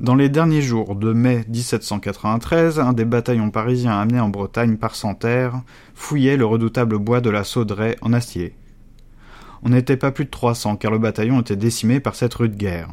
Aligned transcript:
Dans 0.00 0.16
les 0.16 0.28
derniers 0.28 0.60
jours 0.60 0.96
de 0.96 1.12
mai 1.12 1.44
1793, 1.48 2.80
un 2.80 2.92
des 2.92 3.04
bataillons 3.04 3.52
parisiens 3.52 3.96
amenés 3.96 4.18
en 4.18 4.28
Bretagne 4.28 4.76
par 4.76 4.96
Santerre 4.96 5.62
fouillait 5.94 6.36
le 6.36 6.44
redoutable 6.44 6.98
bois 6.98 7.20
de 7.20 7.30
la 7.30 7.44
Sauderaie 7.44 7.96
en 8.02 8.12
acier. 8.12 8.56
On 9.62 9.68
n'était 9.68 9.96
pas 9.96 10.10
plus 10.10 10.24
de 10.24 10.30
300 10.30 10.76
car 10.78 10.90
le 10.90 10.98
bataillon 10.98 11.40
était 11.40 11.54
décimé 11.54 12.00
par 12.00 12.16
cette 12.16 12.34
rude 12.34 12.56
guerre. 12.56 12.88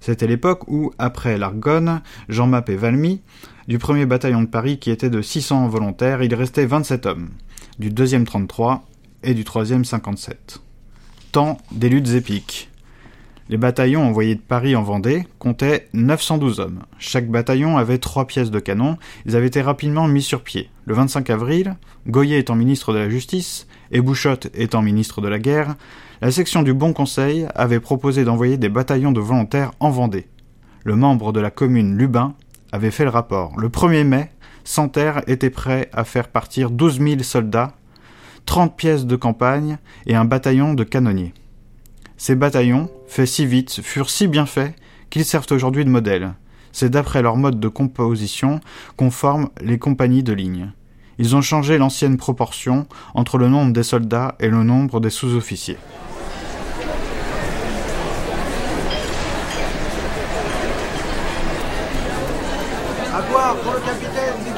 C'était 0.00 0.26
l'époque 0.26 0.68
où, 0.68 0.92
après 0.98 1.38
l'Argonne, 1.38 2.02
Jean 2.28 2.46
Mappe 2.46 2.68
et 2.68 2.76
Valmy, 2.76 3.22
du 3.66 3.78
premier 3.78 4.04
bataillon 4.04 4.42
de 4.42 4.48
Paris 4.48 4.78
qui 4.78 4.90
était 4.90 5.08
de 5.08 5.22
600 5.22 5.68
volontaires, 5.68 6.22
il 6.22 6.34
restait 6.34 6.66
27 6.66 7.06
hommes, 7.06 7.30
du 7.78 7.88
deuxième 7.88 8.26
33 8.26 8.84
et 9.22 9.32
du 9.32 9.44
troisième 9.44 9.86
57. 9.86 10.60
Temps 11.32 11.56
des 11.72 11.88
luttes 11.88 12.10
épiques. 12.10 12.68
Les 13.50 13.58
bataillons 13.58 14.02
envoyés 14.02 14.36
de 14.36 14.40
Paris 14.40 14.74
en 14.74 14.82
Vendée 14.82 15.24
comptaient 15.38 15.88
912 15.92 16.60
hommes. 16.60 16.80
Chaque 16.98 17.28
bataillon 17.28 17.76
avait 17.76 17.98
trois 17.98 18.26
pièces 18.26 18.50
de 18.50 18.58
canon. 18.58 18.96
Ils 19.26 19.36
avaient 19.36 19.48
été 19.48 19.60
rapidement 19.60 20.08
mis 20.08 20.22
sur 20.22 20.42
pied. 20.42 20.70
Le 20.86 20.94
25 20.94 21.28
avril, 21.28 21.76
Goyer 22.06 22.38
étant 22.38 22.54
ministre 22.54 22.94
de 22.94 22.98
la 22.98 23.10
Justice 23.10 23.66
et 23.90 24.00
Bouchotte 24.00 24.48
étant 24.54 24.80
ministre 24.80 25.20
de 25.20 25.28
la 25.28 25.38
Guerre, 25.38 25.74
la 26.22 26.30
section 26.30 26.62
du 26.62 26.72
Bon 26.72 26.94
Conseil 26.94 27.46
avait 27.54 27.80
proposé 27.80 28.24
d'envoyer 28.24 28.56
des 28.56 28.70
bataillons 28.70 29.12
de 29.12 29.20
volontaires 29.20 29.72
en 29.78 29.90
Vendée. 29.90 30.26
Le 30.82 30.96
membre 30.96 31.32
de 31.32 31.40
la 31.40 31.50
commune 31.50 31.98
Lubin 31.98 32.34
avait 32.72 32.90
fait 32.90 33.04
le 33.04 33.10
rapport. 33.10 33.58
Le 33.58 33.68
1er 33.68 34.04
mai, 34.04 34.30
Santerre 34.64 35.20
était 35.26 35.50
prêt 35.50 35.90
à 35.92 36.04
faire 36.04 36.28
partir 36.28 36.70
12 36.70 36.98
000 36.98 37.22
soldats, 37.22 37.74
30 38.46 38.74
pièces 38.74 39.04
de 39.04 39.16
campagne 39.16 39.76
et 40.06 40.14
un 40.14 40.24
bataillon 40.24 40.72
de 40.72 40.84
canonniers. 40.84 41.34
Ces 42.16 42.36
bataillons, 42.36 42.88
faits 43.08 43.26
si 43.26 43.44
vite, 43.44 43.80
furent 43.82 44.10
si 44.10 44.28
bien 44.28 44.46
faits 44.46 44.74
qu'ils 45.10 45.24
servent 45.24 45.50
aujourd'hui 45.50 45.84
de 45.84 45.90
modèle. 45.90 46.34
C'est 46.72 46.90
d'après 46.90 47.22
leur 47.22 47.36
mode 47.36 47.58
de 47.58 47.68
composition 47.68 48.60
qu'on 48.96 49.10
forme 49.10 49.50
les 49.60 49.78
compagnies 49.78 50.22
de 50.22 50.32
ligne. 50.32 50.72
Ils 51.18 51.36
ont 51.36 51.42
changé 51.42 51.78
l'ancienne 51.78 52.16
proportion 52.16 52.86
entre 53.14 53.38
le 53.38 53.48
nombre 53.48 53.72
des 53.72 53.82
soldats 53.82 54.36
et 54.40 54.48
le 54.48 54.62
nombre 54.62 55.00
des 55.00 55.10
sous-officiers. 55.10 55.78
À 63.12 63.22
boire 63.22 63.56
pour 63.56 63.72
le 63.72 63.80
capitaine 63.80 64.53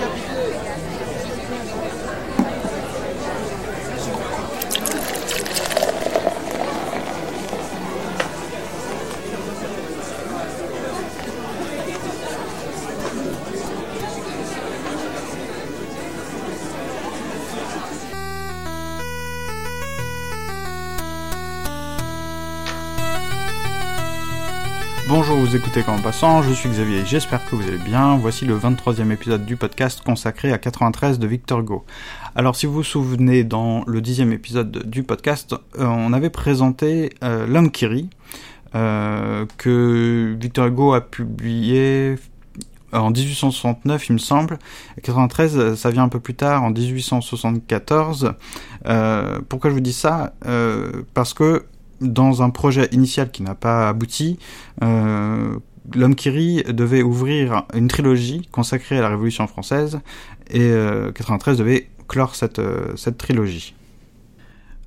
Bonjour, 25.09 25.37
vous 25.37 25.55
écoutez 25.55 25.85
en 25.87 26.01
passant, 26.01 26.43
je 26.43 26.53
suis 26.53 26.69
Xavier 26.69 27.05
j'espère 27.07 27.49
que 27.49 27.55
vous 27.55 27.62
allez 27.62 27.79
bien. 27.79 28.17
Voici 28.17 28.45
le 28.45 28.59
23e 28.59 29.13
épisode 29.13 29.47
du 29.47 29.57
podcast 29.57 30.03
consacré 30.05 30.53
à 30.53 30.59
93 30.59 31.21
de 31.21 31.27
Victor 31.29 31.61
Hugo. 31.61 31.85
Alors 32.35 32.57
si 32.57 32.67
vous 32.67 32.73
vous 32.73 32.83
souvenez, 32.83 33.45
dans 33.45 33.85
le 33.87 34.01
10e 34.01 34.33
épisode 34.33 34.91
du 34.91 35.05
podcast, 35.05 35.55
euh, 35.79 35.85
on 35.85 36.13
avait 36.13 36.29
présenté 36.29 37.11
euh, 37.23 37.47
L'homme 37.47 37.71
qui 37.71 38.11
euh, 38.75 39.47
que 39.59 40.37
Victor 40.41 40.67
Hugo 40.67 40.93
a 40.93 41.01
publié 41.01 42.17
en 42.93 43.13
1869, 43.13 44.09
il 44.09 44.15
me 44.15 44.19
semble. 44.19 44.59
93, 45.05 45.77
ça 45.77 45.91
vient 45.91 46.03
un 46.03 46.09
peu 46.09 46.20
plus 46.20 46.35
tard, 46.35 46.65
en 46.65 46.70
1874. 46.70 48.33
Euh, 48.86 49.39
pourquoi 49.48 49.70
je 49.70 49.75
vous 49.75 49.80
dis 49.80 49.92
ça? 49.92 50.35
Parce 51.14 51.33
que 51.33 51.64
dans 52.01 52.42
un 52.42 52.51
projet 52.51 52.89
initial 52.92 53.30
qui 53.30 53.42
n'a 53.42 53.55
pas 53.55 53.89
abouti, 53.89 54.39
euh, 54.83 55.58
L'homme 55.95 56.17
qui 56.17 56.30
rit 56.30 56.64
devait 56.64 57.02
ouvrir 57.02 57.64
une 57.73 57.86
trilogie 57.89 58.48
consacrée 58.51 58.98
à 58.98 59.02
la 59.02 59.08
Révolution 59.08 59.46
française 59.46 60.01
et 60.51 60.61
euh, 60.61 61.12
93 61.12 61.58
devait 61.58 61.89
clore 62.08 62.35
cette, 62.35 62.58
euh, 62.58 62.96
cette 62.96 63.18
trilogie. 63.18 63.74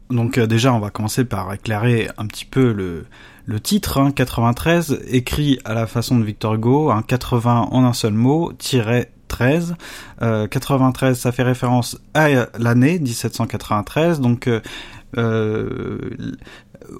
Donc 0.09 0.37
euh, 0.37 0.47
déjà, 0.47 0.73
on 0.73 0.79
va 0.79 0.89
commencer 0.89 1.23
par 1.23 1.53
éclairer 1.53 2.09
un 2.17 2.25
petit 2.25 2.45
peu 2.45 2.73
le, 2.73 3.05
le 3.45 3.59
titre, 3.59 3.99
hein, 3.99 4.11
93, 4.11 5.03
écrit 5.07 5.59
à 5.63 5.73
la 5.73 5.87
façon 5.87 6.17
de 6.17 6.23
Victor 6.23 6.55
Hugo, 6.55 6.91
hein, 6.91 7.03
80 7.07 7.69
en 7.71 7.83
un 7.85 7.93
seul 7.93 8.13
mot, 8.13 8.51
tiré 8.53 9.09
13. 9.29 9.75
Euh, 10.21 10.47
93, 10.47 11.17
ça 11.17 11.31
fait 11.31 11.43
référence 11.43 11.97
à 12.13 12.27
l'année 12.57 12.99
1793, 12.99 14.19
donc 14.19 14.47
euh, 14.47 14.59
euh, 15.17 15.97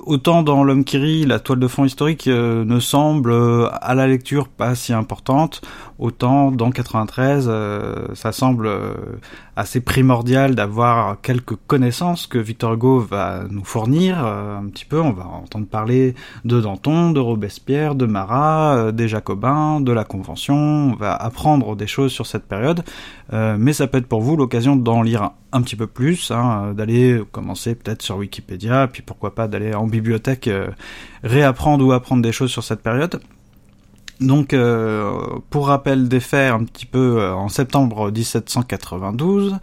autant 0.06 0.44
dans 0.44 0.64
L'homme 0.64 0.84
qui 0.84 0.98
rit, 0.98 1.26
la 1.26 1.40
toile 1.40 1.60
de 1.60 1.68
fond 1.68 1.86
historique 1.86 2.28
euh, 2.28 2.66
ne 2.66 2.80
semble 2.80 3.32
euh, 3.32 3.68
à 3.82 3.96
la 3.96 4.08
lecture 4.08 4.48
pas 4.48 4.76
si 4.76 4.94
importante, 4.94 5.62
autant 5.98 6.52
dans 6.52 6.72
93, 6.72 7.48
euh, 7.48 8.08
ça 8.14 8.32
semble 8.32 8.70
assez 9.56 9.82
primordial 9.82 10.56
d'avoir 10.56 11.20
quelques 11.22 11.56
connaissances 11.68 12.28
que 12.28 12.38
Victor 12.38 12.74
Hugo 12.74 13.00
va 13.00 13.44
nous 13.50 13.66
fournir 13.66 14.26
un 14.26 14.66
petit 14.68 14.86
peu. 14.86 15.02
On 15.02 15.12
va 15.12 15.26
entendre 15.26 15.68
parler 15.68 16.16
de 16.46 16.62
Danton, 16.62 17.12
de 17.12 17.20
Robespierre, 17.20 17.96
de 17.96 18.06
Marat, 18.06 18.92
des 18.94 19.10
Jacobins, 19.10 19.82
de 19.82 19.92
la 19.92 20.06
Convention. 20.06 20.56
On 20.56 20.96
va 20.96 21.14
apprendre 21.14 21.76
des 21.76 21.88
choses 21.88 22.14
sur 22.14 22.26
cette 22.26 22.48
période, 22.48 22.84
mais 23.34 23.74
ça 23.74 23.88
peut 23.88 23.98
être 23.98 24.08
pour 24.08 24.22
vous 24.22 24.38
l'occasion 24.38 24.78
d'en 24.78 25.02
lire 25.02 25.32
un 25.52 25.62
petit 25.62 25.76
peu 25.76 25.88
plus, 25.88 26.32
hein, 26.32 26.74
d'aller 26.74 27.22
commencer 27.32 27.76
peut-être 27.76 28.02
sur 28.02 28.18
Wikipédia, 28.18 28.88
puis 28.88 29.02
pourquoi 29.02 29.36
pas 29.36 29.48
d'aller 29.48 29.74
en 29.80 29.88
bibliothèque 29.88 30.48
euh, 30.48 30.70
réapprendre 31.24 31.86
ou 31.86 31.92
apprendre 31.92 32.22
des 32.22 32.32
choses 32.32 32.52
sur 32.52 32.64
cette 32.64 32.82
période. 32.82 33.20
Donc, 34.20 34.54
euh, 34.54 35.40
pour 35.50 35.68
rappel 35.68 36.10
des 36.10 36.20
faits, 36.20 36.52
un 36.52 36.66
petit 36.66 36.86
peu 36.86 37.20
euh, 37.20 37.34
en 37.34 37.48
septembre 37.48 38.12
1792, 38.12 39.58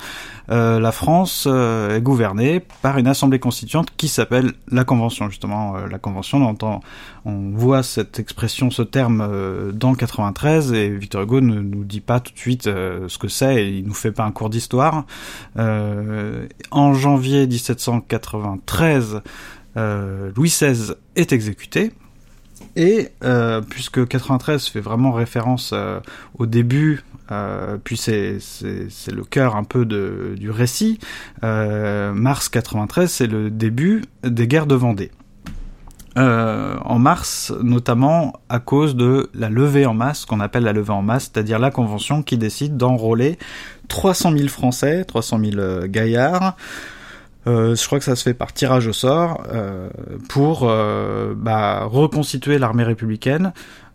euh, 0.49 0.81
la 0.81 0.93
France 0.93 1.47
est 1.47 2.00
gouvernée 2.00 2.60
par 2.81 2.97
une 2.97 3.06
assemblée 3.06 3.38
constituante 3.38 3.88
qui 3.97 4.09
s'appelle 4.09 4.53
la 4.71 4.84
Convention. 4.84 5.28
Justement, 5.28 5.77
la 5.77 5.99
Convention, 5.99 6.38
on, 6.38 6.47
entend, 6.47 6.81
on 7.27 7.50
voit 7.50 7.83
cette 7.83 8.19
expression, 8.19 8.71
ce 8.71 8.83
terme 8.83 9.72
dans 9.72 9.94
93, 9.94 10.72
et 10.72 10.91
Victor 10.91 11.22
Hugo 11.22 11.41
ne 11.41 11.60
nous 11.60 11.84
dit 11.84 12.00
pas 12.00 12.21
tout 12.21 12.33
de 12.33 12.38
suite 12.38 12.65
ce 12.65 13.19
que 13.19 13.28
c'est, 13.28 13.69
il 13.69 13.87
nous 13.87 13.94
fait 13.94 14.12
pas 14.12 14.25
un 14.25 14.31
cours 14.31 14.48
d'histoire. 14.48 15.04
En 15.56 16.94
janvier 16.94 17.47
1793, 17.47 19.15
euh, 19.16 19.21
Louis 19.76 20.48
XVI 20.48 20.94
est 21.14 21.32
exécuté. 21.32 21.92
Et 22.75 23.09
euh, 23.25 23.60
puisque 23.60 24.06
93 24.06 24.66
fait 24.66 24.81
vraiment 24.81 25.12
référence 25.12 25.70
euh, 25.72 26.00
au 26.38 26.47
début, 26.47 27.03
euh, 27.31 27.76
puis 27.82 27.97
c'est 27.97 28.38
le 29.09 29.25
cœur 29.25 29.56
un 29.56 29.65
peu 29.65 29.84
du 29.84 30.50
récit. 30.50 30.98
euh, 31.42 32.12
mars 32.12 32.48
93, 32.48 33.10
c'est 33.10 33.26
le 33.26 33.50
début 33.50 34.04
des 34.22 34.47
guerres 34.47 34.66
de 34.66 34.75
Vendée. 34.75 35.10
Euh, 36.19 36.76
en 36.82 36.98
mars, 36.98 37.53
notamment 37.62 38.32
à 38.48 38.59
cause 38.59 38.97
de 38.97 39.28
la 39.34 39.50
levée 39.50 39.84
en 39.84 39.92
masse, 39.92 40.25
qu'on 40.25 40.41
appelle 40.41 40.65
la 40.65 40.72
levée 40.72 40.94
en 40.94 41.03
masse, 41.03 41.31
c'est-à-dire 41.31 41.59
la 41.59 41.70
convention 41.70 42.22
qui 42.22 42.38
décide 42.38 42.78
d'enrôler 42.78 43.38
300 43.88 44.32
000 44.34 44.48
Français, 44.48 45.04
300 45.04 45.41
000 45.44 45.59
euh, 45.59 45.86
gaillards, 45.86 46.42
euh, 46.42 46.50
je 47.46 47.86
crois 47.86 47.98
que 47.98 48.04
ça 48.04 48.16
se 48.16 48.22
fait 48.22 48.34
par 48.34 48.52
tirage 48.52 48.86
au 48.86 48.92
sort 48.92 49.42
euh, 49.52 49.88
pour 50.28 50.60
euh, 50.68 51.34
bah, 51.36 51.84
reconstituer 51.84 52.58
l'armée 52.58 52.82
républicaine. 52.84 53.52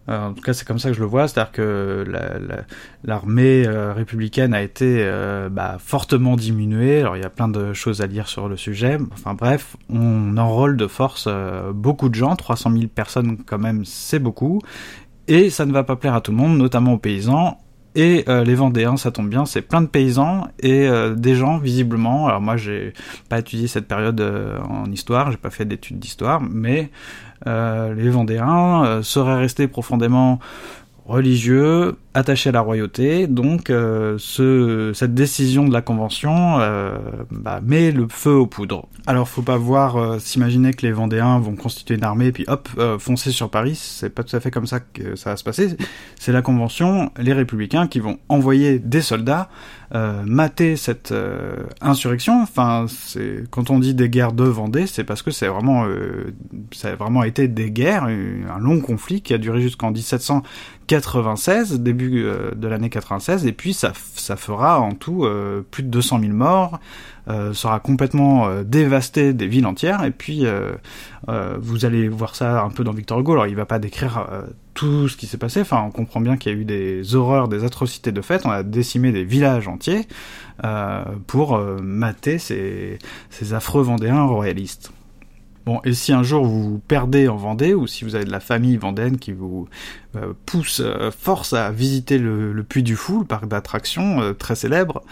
Euh, 0.10 0.30
en 0.30 0.34
tout 0.34 0.42
cas, 0.42 0.54
c'est 0.54 0.66
comme 0.68 0.80
ça 0.80 0.90
que 0.90 0.96
je 0.96 1.00
le 1.00 1.06
vois, 1.06 1.28
c'est-à-dire 1.28 1.52
que 1.52 2.04
la- 2.08 2.40
la- 2.40 2.64
l'armée 3.04 3.66
euh, 3.68 3.94
républicaine 3.94 4.54
a 4.56 4.62
été 4.64 4.98
euh, 5.02 5.48
bah, 5.50 5.78
fortement 5.80 6.36
diminuée. 6.36 7.02
Alors, 7.02 7.18
il 7.18 7.22
y 7.22 7.26
a 7.26 7.30
plein 7.30 7.48
de 7.48 7.72
choses 7.74 8.02
à 8.02 8.08
lire 8.08 8.28
sur 8.28 8.50
le 8.50 8.58
sujet. 8.58 8.98
Enfin 9.14 9.36
bref, 9.36 9.76
on 9.90 10.38
enrôle 10.38 10.76
de 10.76 10.88
force 10.88 11.26
euh, 11.28 11.72
beaucoup 11.72 12.10
de 12.10 12.16
gens, 12.16 12.36
300 12.36 12.72
000 12.72 12.88
personnes 12.88 13.38
quand 13.46 13.60
même, 13.60 13.86
c'est 13.86 14.20
beaucoup. 14.20 14.60
Et 15.28 15.50
ça 15.52 15.66
ne 15.68 15.72
va 15.72 15.84
pas 15.84 15.96
plaire 15.96 16.16
à 16.16 16.22
tout 16.22 16.32
le 16.32 16.38
monde, 16.38 16.58
notamment 16.58 16.94
aux 16.94 16.98
paysans. 16.98 17.60
Et 17.96 18.24
euh, 18.30 18.44
les 18.46 18.56
Vendéens, 18.56 18.96
ça 18.96 19.12
tombe 19.12 19.30
bien, 19.30 19.46
c'est 19.46 19.62
plein 19.62 19.82
de 19.82 19.88
paysans 19.88 20.48
et 20.60 20.88
euh, 20.88 21.14
des 21.14 21.36
gens 21.36 21.58
visiblement. 21.58 22.28
Alors 22.28 22.40
moi, 22.40 22.56
j'ai 22.56 22.94
pas 23.28 23.40
étudié 23.40 23.68
cette 23.68 23.88
période 23.88 24.22
euh, 24.22 24.60
en 24.62 24.90
histoire, 24.90 25.32
j'ai 25.32 25.38
pas 25.38 25.50
fait 25.50 25.66
d'études 25.66 26.00
d'histoire, 26.00 26.42
mais 26.42 26.90
les 27.44 28.10
Vendéens 28.12 29.02
seraient 29.02 29.40
restés 29.40 29.68
profondément 29.68 30.40
religieux, 31.12 31.96
attaché 32.14 32.50
à 32.50 32.52
la 32.52 32.62
royauté. 32.62 33.28
Donc, 33.28 33.70
euh, 33.70 34.16
ce, 34.18 34.92
cette 34.94 35.14
décision 35.14 35.68
de 35.68 35.74
la 35.74 35.82
Convention 35.82 36.60
euh, 36.60 36.98
bah, 37.32 37.62
met 37.64 37.92
le 37.92 38.08
feu 38.10 38.34
aux 38.34 38.48
poudres. 38.48 38.88
Alors, 39.08 39.28
faut 39.28 39.42
pas 39.42 39.58
voir, 39.58 39.98
euh, 39.98 40.20
s'imaginer 40.20 40.74
que 40.74 40.86
les 40.86 40.92
Vendéens 40.92 41.40
vont 41.40 41.56
constituer 41.56 41.96
une 41.96 42.04
armée 42.04 42.28
et 42.28 42.32
puis 42.32 42.46
hop, 42.48 42.70
foncer 43.00 43.32
sur 43.32 43.50
Paris. 43.50 43.76
C'est 43.76 44.10
pas 44.10 44.24
tout 44.24 44.36
à 44.36 44.40
fait 44.40 44.52
comme 44.52 44.68
ça 44.68 44.80
que 44.80 45.16
ça 45.16 45.32
va 45.32 45.38
se 45.38 45.44
passer. 45.44 45.78
C'est 46.20 46.32
la 46.32 46.42
Convention, 46.42 47.12
les 47.18 47.34
Républicains 47.34 47.88
qui 47.88 48.00
vont 48.00 48.20
envoyer 48.30 48.80
des 48.80 49.02
soldats 49.02 49.50
mater 50.26 50.78
cette 50.78 51.14
insurrection. 51.82 52.42
Enfin, 52.42 52.86
c'est 52.88 53.44
quand 53.50 53.70
on 53.70 53.80
dit 53.80 53.94
des 53.94 54.08
guerres 54.08 54.32
de 54.32 54.46
Vendée, 54.46 54.88
c'est 54.88 55.04
parce 55.04 55.22
que 55.22 55.32
c'est 55.32 55.48
vraiment, 55.48 55.86
ça 56.72 56.92
a 56.92 56.96
vraiment 56.96 57.24
été 57.24 57.50
des 57.50 57.72
guerres, 57.72 58.06
un 58.06 58.60
long 58.60 58.80
conflit 58.80 59.22
qui 59.22 59.34
a 59.34 59.38
duré 59.38 59.62
jusqu'en 59.62 59.92
1796, 60.92 61.80
début 61.80 62.24
euh, 62.26 62.52
de 62.54 62.68
l'année 62.68 62.90
96, 62.90 63.46
et 63.46 63.54
puis 63.54 63.74
ça, 63.74 63.94
fera 63.94 64.80
en 64.80 64.92
tout 64.92 65.24
euh, 65.24 65.66
plus 65.72 65.84
de 65.84 65.88
200 65.88 66.20
000 66.20 66.34
morts, 66.34 66.80
euh, 67.30 67.54
sera 67.54 67.80
complètement 67.80 68.62
dévasté 68.64 69.34
des 69.34 69.48
villes 69.48 69.66
entières, 69.66 70.04
et 70.04 70.12
puis 70.12 70.46
vous 71.60 71.86
allez 71.86 72.10
voir 72.10 72.36
ça 72.36 72.64
un 72.64 72.70
peu 72.70 72.84
dans 72.84 72.92
Victor 72.92 73.20
Hugo, 73.20 73.34
alors 73.34 73.48
il 73.48 73.56
va 73.56 73.66
pas 73.66 73.80
décrire 73.80 74.28
tout 74.74 75.08
ce 75.08 75.16
qui 75.16 75.28
s'est 75.28 75.38
passé, 75.38 75.62
enfin 75.62 75.84
on 75.86 75.92
comprend 75.92 76.20
bien 76.20 76.36
qu'il 76.36 76.52
y 76.52 76.56
a 76.56 76.58
eu 76.58 76.66
des 76.66 77.16
horreurs, 77.16 77.48
des 77.48 77.64
atrocités 77.64 78.12
de 78.12 78.22
fait, 78.22 78.46
on 78.46 78.52
a 78.52 78.64
décimé 78.64 79.12
des 79.12 79.24
villages 79.24 79.68
entiers 79.68 80.08
pour 81.28 81.58
mater 81.82 82.38
ces 82.38 83.00
affreux 83.54 83.84
Vendéens 83.84 84.24
royalistes. 84.24 84.92
Bon, 85.66 85.80
et 85.84 85.94
si 85.94 86.12
un 86.12 86.24
jour 86.24 86.44
vous 86.44 86.64
vous 86.64 86.80
perdez 86.80 87.28
en 87.28 87.36
Vendée, 87.36 87.74
ou 87.74 87.86
si 87.86 88.04
vous 88.04 88.16
avez 88.16 88.26
de 88.26 88.32
la 88.32 88.40
famille 88.40 88.78
vendéenne 88.78 89.18
qui 89.18 89.32
vous 89.32 89.68
euh, 90.16 90.34
pousse, 90.46 90.82
euh, 90.84 91.12
force 91.12 91.54
à 91.54 91.72
visiter 91.72 92.18
le, 92.18 92.64
Puy 92.68 92.82
du 92.82 92.96
Fou, 92.96 93.20
le 93.20 93.26
parc 93.26 93.48
d'attractions 93.48 94.22
euh, 94.22 94.34
très 94.34 94.56
célèbre, 94.56 95.04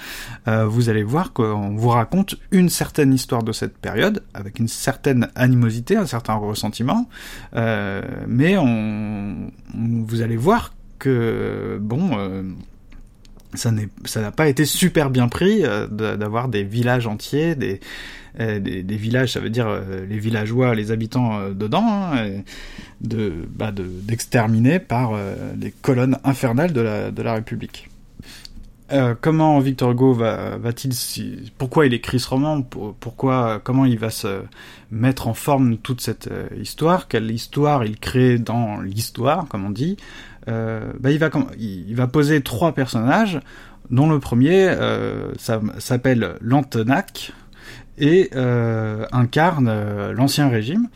vous 0.48 0.90
allez 0.90 1.04
voir 1.04 1.31
qu'on 1.34 1.75
vous 1.75 1.90
raconte 1.90 2.36
une 2.51 2.69
certaine 2.69 3.13
histoire 3.13 3.44
de 3.44 3.51
cette 3.51 3.78
période, 3.78 4.24
avec 4.34 4.60
une 4.60 4.68
certaine 4.68 5.30
animosité, 5.36 5.96
un 5.96 6.07
certain 6.07 6.34
ressentiment, 6.34 7.07
mais 7.54 8.57
on, 8.57 9.52
vous 9.75 10.22
allez 10.22 10.38
voir 10.38 10.74
que, 10.98 11.78
bon 11.81 12.18
ça 13.54 13.72
n'a 13.72 14.31
pas 14.31 14.48
été 14.48 14.66
super 14.66 15.10
bien 15.10 15.28
pris 15.28 15.63
d'avoir 15.90 16.50
des 16.50 16.63
villages 16.63 17.07
entiers, 17.07 17.56
des, 17.56 17.80
euh, 18.40 18.60
villages, 18.86 19.34
ça 19.34 19.40
veut 19.40 19.50
dire 19.50 19.68
euh, 19.68 20.06
les 20.06 20.19
villageois, 20.19 20.75
les 20.75 20.92
habitants 20.92 21.40
euh, 21.40 21.54
dedans, 21.54 21.86
hein, 21.86 22.42
de 23.01 23.34
bah, 23.50 23.72
d'exterminer 23.74 24.80
par 24.80 25.13
les 25.60 25.72
colonnes 25.72 26.18
infernales 26.24 26.74
de 26.74 26.81
la, 26.81 27.12
de 27.12 27.22
la 27.22 27.34
République. 27.34 27.90
comment 29.22 29.60
Victor 29.60 29.92
Hugo 29.92 30.13
va, 30.13 30.57
va-t-il, 30.57 30.94
pourquoi 31.57 31.86
il 31.86 31.94
écrit 31.94 32.19
ce 32.19 32.30
roman, 32.30 32.62
pourquoi, 32.62 33.62
comment 33.63 33.86
il 33.86 33.98
va 33.98 34.10
se 34.10 34.42
mettre 34.92 35.28
en 35.28 35.34
forme 35.34 35.78
toute 35.78 36.02
cette 36.02 36.30
histoire, 36.60 37.07
quelle 37.07 37.31
histoire 37.31 37.86
il 37.86 37.98
crée 37.98 38.38
dans 38.38 38.81
l'histoire, 38.81 39.48
comme 39.48 39.66
on 39.66 39.72
dit? 39.72 39.98
Bah, 40.48 41.12
il 41.12 41.96
va, 41.96 42.08
poser 42.08 42.42
trois 42.42 42.74
personnages, 42.74 43.40
dont 43.90 44.10
le 44.10 44.20
premier 44.20 44.74
s'appelle 45.38 46.36
Lantenac, 46.42 47.34
et 48.00 48.30
euh, 48.36 49.06
incarne 49.12 49.68
euh, 49.70 50.14
l'ancien 50.14 50.50
régime. 50.50 50.88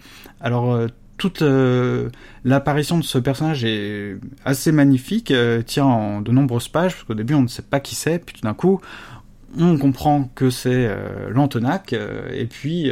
Alors 0.41 0.73
euh, 0.73 0.87
toute 1.17 1.43
l'apparition 2.43 2.97
de 2.97 3.03
ce 3.03 3.17
personnage 3.17 3.63
est 3.63 4.17
assez 4.43 4.73
magnifique, 4.73 5.31
tient 5.65 5.85
en 5.85 6.19
de 6.19 6.31
nombreuses 6.31 6.67
pages, 6.67 6.93
parce 6.93 7.03
qu'au 7.05 7.13
début 7.13 7.33
on 7.33 7.43
ne 7.43 7.47
sait 7.47 7.61
pas 7.61 7.79
qui 7.79 7.95
c'est, 7.95 8.19
puis 8.19 8.35
tout 8.35 8.41
d'un 8.41 8.53
coup 8.53 8.81
on 9.57 9.77
comprend 9.77 10.29
que 10.35 10.49
c'est 10.49 10.89
Lantenac, 11.29 11.93
et 11.93 12.45
puis 12.45 12.91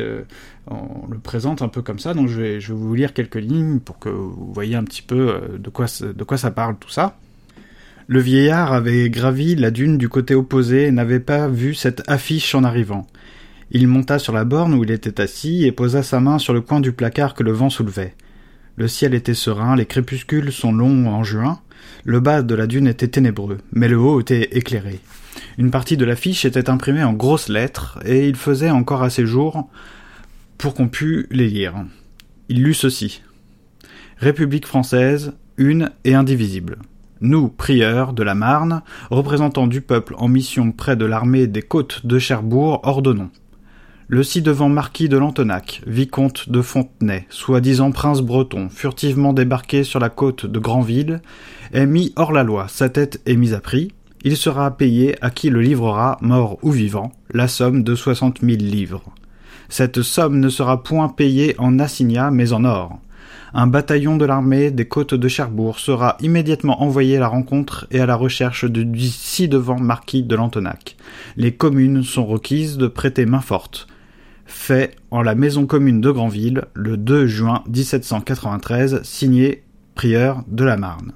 on 0.67 1.07
le 1.09 1.17
présente 1.17 1.61
un 1.61 1.67
peu 1.67 1.81
comme 1.81 1.99
ça, 1.99 2.13
donc 2.13 2.27
je 2.27 2.39
vais, 2.39 2.59
je 2.59 2.73
vais 2.73 2.79
vous 2.79 2.93
lire 2.93 3.13
quelques 3.13 3.35
lignes 3.35 3.79
pour 3.79 3.99
que 3.99 4.09
vous 4.09 4.51
voyez 4.53 4.75
un 4.75 4.83
petit 4.83 5.01
peu 5.01 5.41
de 5.57 5.69
quoi, 5.69 5.87
de 6.01 6.23
quoi 6.23 6.37
ça 6.37 6.51
parle 6.51 6.77
tout 6.79 6.89
ça. 6.89 7.17
Le 8.07 8.19
vieillard 8.19 8.73
avait 8.73 9.09
gravi 9.09 9.55
la 9.55 9.71
dune 9.71 9.97
du 9.97 10.09
côté 10.09 10.35
opposé 10.35 10.87
et 10.87 10.91
n'avait 10.91 11.19
pas 11.19 11.47
vu 11.47 11.73
cette 11.73 12.03
affiche 12.07 12.53
en 12.55 12.63
arrivant. 12.63 13.07
Il 13.71 13.87
monta 13.87 14.19
sur 14.19 14.33
la 14.33 14.43
borne 14.43 14.73
où 14.73 14.83
il 14.83 14.91
était 14.91 15.21
assis 15.21 15.65
et 15.65 15.71
posa 15.71 16.03
sa 16.03 16.19
main 16.19 16.37
sur 16.37 16.53
le 16.53 16.59
coin 16.59 16.81
du 16.81 16.91
placard 16.91 17.33
que 17.33 17.43
le 17.43 17.53
vent 17.53 17.69
soulevait. 17.69 18.15
Le 18.75 18.89
ciel 18.89 19.13
était 19.13 19.33
serein, 19.33 19.75
les 19.75 19.85
crépuscules 19.85 20.51
sont 20.51 20.73
longs 20.73 21.07
en 21.07 21.23
juin, 21.23 21.59
le 22.03 22.19
bas 22.19 22.41
de 22.41 22.55
la 22.55 22.67
dune 22.67 22.87
était 22.87 23.07
ténébreux, 23.07 23.59
mais 23.71 23.87
le 23.87 23.97
haut 23.97 24.19
était 24.19 24.57
éclairé. 24.57 24.99
Une 25.57 25.71
partie 25.71 25.97
de 25.97 26.05
l'affiche 26.05 26.45
était 26.45 26.69
imprimée 26.69 27.03
en 27.03 27.13
grosses 27.13 27.49
lettres, 27.49 27.99
et 28.05 28.27
il 28.27 28.35
faisait 28.35 28.69
encore 28.69 29.03
assez 29.03 29.25
jour 29.25 29.69
pour 30.57 30.73
qu'on 30.73 30.87
pût 30.87 31.27
les 31.31 31.47
lire. 31.47 31.75
Il 32.49 32.63
lut 32.63 32.73
ceci. 32.73 33.21
République 34.17 34.67
française, 34.67 35.33
une 35.57 35.91
et 36.05 36.13
indivisible. 36.13 36.77
Nous, 37.19 37.49
prieurs 37.49 38.13
de 38.13 38.23
la 38.23 38.35
Marne, 38.35 38.81
représentants 39.09 39.67
du 39.67 39.81
peuple 39.81 40.15
en 40.17 40.27
mission 40.27 40.71
près 40.71 40.95
de 40.95 41.05
l'armée 41.05 41.47
des 41.47 41.61
côtes 41.61 42.05
de 42.05 42.17
Cherbourg, 42.19 42.81
ordonnons 42.83 43.29
le 44.11 44.23
ci-devant 44.23 44.67
marquis 44.67 45.07
de 45.07 45.15
Lantenac, 45.15 45.81
vicomte 45.87 46.49
de 46.49 46.61
Fontenay, 46.61 47.25
soi-disant 47.29 47.93
prince 47.93 48.19
breton, 48.19 48.67
furtivement 48.67 49.31
débarqué 49.31 49.85
sur 49.85 50.01
la 50.01 50.09
côte 50.09 50.45
de 50.45 50.59
Granville, 50.59 51.21
est 51.71 51.85
mis 51.85 52.11
hors 52.17 52.33
la 52.33 52.43
loi, 52.43 52.67
sa 52.67 52.89
tête 52.89 53.21
est 53.25 53.37
mise 53.37 53.53
à 53.53 53.61
prix, 53.61 53.93
il 54.23 54.37
sera 54.37 54.71
payé 54.71 55.15
à 55.21 55.29
qui 55.29 55.49
le 55.49 55.61
livrera, 55.61 56.17
mort 56.21 56.57
ou 56.61 56.71
vivant, 56.71 57.11
la 57.31 57.47
somme 57.47 57.83
de 57.83 57.95
soixante 57.95 58.41
mille 58.41 58.69
livres. 58.69 59.03
Cette 59.69 60.01
somme 60.01 60.39
ne 60.39 60.49
sera 60.49 60.83
point 60.83 61.09
payée 61.09 61.55
en 61.57 61.79
assignat, 61.79 62.31
mais 62.31 62.53
en 62.53 62.65
or. 62.65 62.99
Un 63.53 63.67
bataillon 63.67 64.17
de 64.17 64.25
l'armée 64.25 64.71
des 64.71 64.87
côtes 64.87 65.13
de 65.13 65.27
Cherbourg 65.27 65.79
sera 65.79 66.17
immédiatement 66.21 66.81
envoyé 66.83 67.17
à 67.17 67.21
la 67.21 67.27
rencontre 67.27 67.87
et 67.91 67.99
à 67.99 68.05
la 68.05 68.15
recherche 68.15 68.65
du 68.65 69.07
ci-devant 69.07 69.79
marquis 69.79 70.23
de 70.23 70.35
Lantenac. 70.35 70.95
Les 71.35 71.53
communes 71.53 72.03
sont 72.03 72.25
requises 72.25 72.77
de 72.77 72.87
prêter 72.87 73.25
main 73.25 73.41
forte 73.41 73.87
fait 74.51 74.95
en 75.09 75.21
la 75.21 75.33
maison 75.33 75.65
commune 75.65 76.01
de 76.01 76.11
Granville 76.11 76.65
le 76.73 76.97
2 76.97 77.25
juin 77.25 77.63
1793, 77.67 79.01
signé 79.03 79.63
prieur 79.95 80.43
de 80.47 80.63
la 80.63 80.77
Marne. 80.77 81.13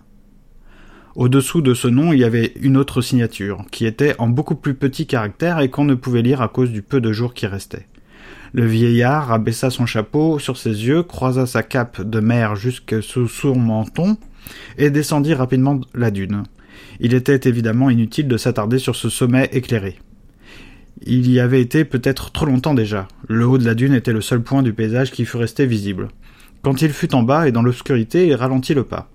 Au-dessous 1.15 1.62
de 1.62 1.73
ce 1.73 1.88
nom, 1.88 2.12
il 2.12 2.19
y 2.19 2.25
avait 2.25 2.51
une 2.59 2.75
autre 2.75 3.01
signature, 3.01 3.63
qui 3.71 3.85
était 3.85 4.15
en 4.17 4.27
beaucoup 4.27 4.56
plus 4.56 4.73
petit 4.73 5.07
caractère 5.07 5.59
et 5.62 5.69
qu'on 5.69 5.85
ne 5.85 5.95
pouvait 5.95 6.21
lire 6.21 6.41
à 6.41 6.50
cause 6.50 6.71
du 6.71 6.81
peu 6.81 7.00
de 7.00 7.13
jours 7.13 7.33
qui 7.33 7.47
restaient. 7.47 7.88
Le 8.51 8.65
vieillard 8.65 9.31
abaissa 9.31 9.69
son 9.69 9.85
chapeau 9.85 10.39
sur 10.39 10.57
ses 10.57 10.85
yeux, 10.85 11.03
croisa 11.03 11.45
sa 11.45 11.63
cape 11.63 12.01
de 12.01 12.19
mer 12.19 12.57
jusque 12.57 13.01
sous 13.01 13.29
son 13.29 13.56
menton, 13.56 14.17
et 14.77 14.89
descendit 14.89 15.33
rapidement 15.33 15.79
la 15.94 16.12
dune. 16.12 16.44
Il 17.00 17.13
était 17.13 17.48
évidemment 17.48 17.89
inutile 17.89 18.27
de 18.27 18.36
s'attarder 18.36 18.77
sur 18.77 18.98
ce 18.98 19.07
sommet 19.07 19.50
éclairé. 19.53 19.98
Il 21.01 21.31
y 21.31 21.39
avait 21.39 21.62
été 21.62 21.86
peut-être 21.86 22.34
trop 22.34 22.45
longtemps 22.45 22.74
déjà. 22.74 23.07
Le 23.29 23.48
haut 23.48 23.57
de 23.57 23.65
la 23.65 23.74
dune 23.74 23.93
était 23.93 24.13
le 24.13 24.22
seul 24.22 24.41
point 24.41 24.63
du 24.63 24.74
paysage 24.74 25.12
qui 25.12 25.24
fût 25.24 25.38
resté 25.38 25.65
visible. 25.65 26.10
Quand 26.62 26.81
il 26.81 26.91
fut 26.91 27.15
en 27.15 27.24
bas 27.24 27.48
et 27.48 27.53
dans 27.53 27.63
l'obscurité, 27.63 28.27
il 28.27 28.36
ralentit 28.36 28.74
le 28.74 28.84
pas. 28.84 29.10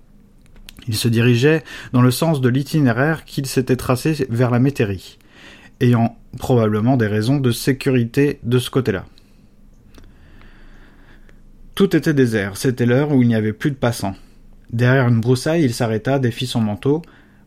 Il 0.87 0.95
se 0.95 1.07
dirigeait 1.07 1.63
dans 1.93 2.01
le 2.01 2.11
sens 2.11 2.41
de 2.41 2.49
l'itinéraire 2.49 3.25
qu'il 3.25 3.45
s'était 3.45 3.75
tracé 3.75 4.25
vers 4.29 4.51
la 4.51 4.59
métairie, 4.59 5.19
ayant 5.79 6.17
probablement 6.37 6.97
des 6.97 7.07
raisons 7.07 7.37
de 7.37 7.51
sécurité 7.51 8.39
de 8.43 8.59
ce 8.59 8.69
côté-là. 8.69 9.05
Tout 11.75 11.95
était 11.95 12.13
désert, 12.13 12.57
c'était 12.57 12.85
l'heure 12.85 13.11
où 13.11 13.21
il 13.21 13.27
n'y 13.27 13.35
avait 13.35 13.53
plus 13.53 13.71
de 13.71 13.75
passants. 13.75 14.15
Derrière 14.71 15.07
une 15.07 15.21
broussaille, 15.21 15.63
il 15.63 15.73
s'arrêta, 15.73 16.19
défit 16.19 16.47
son 16.47 16.61
manteau, 16.61 17.01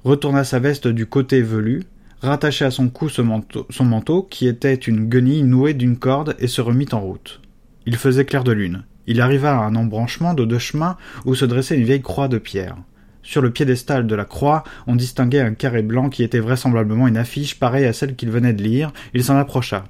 retourna 0.05 0.45
sa 0.45 0.59
veste 0.59 0.89
du 0.89 1.07
côté 1.07 1.41
velu, 1.41 1.85
rattacha 2.21 2.67
à 2.67 2.71
son 2.71 2.89
cou 2.89 3.09
son 3.09 3.85
manteau, 3.85 4.23
qui 4.23 4.47
était 4.47 4.75
une 4.75 5.09
guenille 5.09 5.43
nouée 5.43 5.75
d'une 5.75 5.99
corde, 5.99 6.37
et 6.39 6.49
se 6.49 6.61
remit 6.61 6.89
en 6.93 7.01
route. 7.01 7.41
Il 7.87 7.97
faisait 7.97 8.25
clair 8.25 8.45
de 8.45 8.53
lune. 8.53 8.85
Il 9.07 9.21
arriva 9.21 9.53
à 9.53 9.65
un 9.65 9.75
embranchement 9.75 10.35
de 10.35 10.45
deux 10.45 10.59
chemins 10.59 10.97
où 11.27 11.35
se 11.35 11.45
dressait 11.45 11.77
une 11.77 11.85
vieille 11.85 12.03
croix 12.03 12.29
de 12.29 12.39
pierre. 12.39 12.77
Sur 13.25 13.41
le 13.41 13.51
piédestal 13.51 14.07
de 14.07 14.15
la 14.15 14.27
croix, 14.27 14.63
on 14.87 14.95
distinguait 14.95 15.41
un 15.41 15.55
carré 15.55 15.83
blanc 15.83 16.11
qui 16.11 16.23
était 16.23 16.41
vraisemblablement 16.41 17.09
une 17.09 17.17
affiche 17.17 17.59
pareille 17.59 17.87
à 17.87 17.95
celle 17.95 18.15
qu'il 18.15 18.31
venait 18.31 18.53
de 18.53 18.63
lire. 18.63 18.93
Il 19.15 19.25
s'en 19.25 19.37
approcha. 19.37 19.85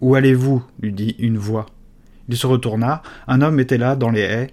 Où 0.00 0.16
allez-vous? 0.16 0.62
lui 0.80 0.92
dit 0.92 1.14
une 1.20 1.38
voix. 1.38 1.66
Il 2.28 2.36
se 2.36 2.48
retourna. 2.48 3.02
Un 3.28 3.40
homme 3.40 3.60
était 3.60 3.78
là, 3.78 3.94
dans 3.94 4.10
les 4.10 4.20
haies, 4.20 4.50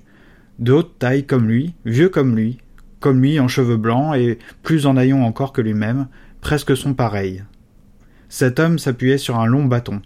de 0.60 0.74
haute 0.74 1.00
taille 1.00 1.25
comme 1.25 1.48
lui, 1.48 1.74
vieux 1.86 2.10
comme 2.10 2.36
lui, 2.36 2.60
comme 3.00 3.22
lui 3.22 3.39
en 3.39 3.48
cheveux 3.48 3.77
blancs 3.77 4.16
et 4.16 4.38
plus 4.62 4.86
en 4.86 4.96
haillons 4.96 5.25
encore 5.25 5.51
que 5.51 5.62
lui-même, 5.62 6.08
presque 6.42 6.77
son 6.77 6.94
pareil. 6.94 7.44
Cet 8.30 8.60
homme 8.60 8.77
s'appuyait 8.77 9.18
sur 9.18 9.39
un 9.39 9.48
long 9.48 9.66
bâton. 9.66 10.01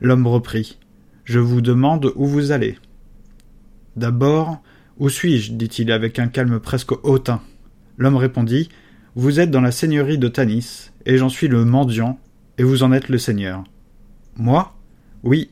L'homme 0.00 0.26
reprit. 0.26 0.78
Je 1.24 1.38
vous 1.38 1.60
demande 1.60 2.12
où 2.16 2.26
vous 2.26 2.50
allez. 2.50 2.78
D'abord, 3.94 4.60
où 4.98 5.08
suis-je 5.08 5.52
dit-il 5.52 5.92
avec 5.92 6.18
un 6.18 6.28
calme 6.28 6.60
presque 6.60 6.92
hautain. 7.04 7.40
L'homme 7.98 8.16
répondit 8.16 8.68
Vous 9.14 9.40
êtes 9.40 9.50
dans 9.50 9.60
la 9.60 9.72
seigneurie 9.72 10.18
de 10.18 10.28
Tanis, 10.28 10.90
et 11.06 11.18
j'en 11.18 11.28
suis 11.28 11.48
le 11.48 11.64
mendiant, 11.64 12.18
et 12.58 12.62
vous 12.62 12.82
en 12.82 12.92
êtes 12.92 13.08
le 13.08 13.18
seigneur. 13.18 13.64
Moi? 14.36 14.74
Oui, 15.22 15.50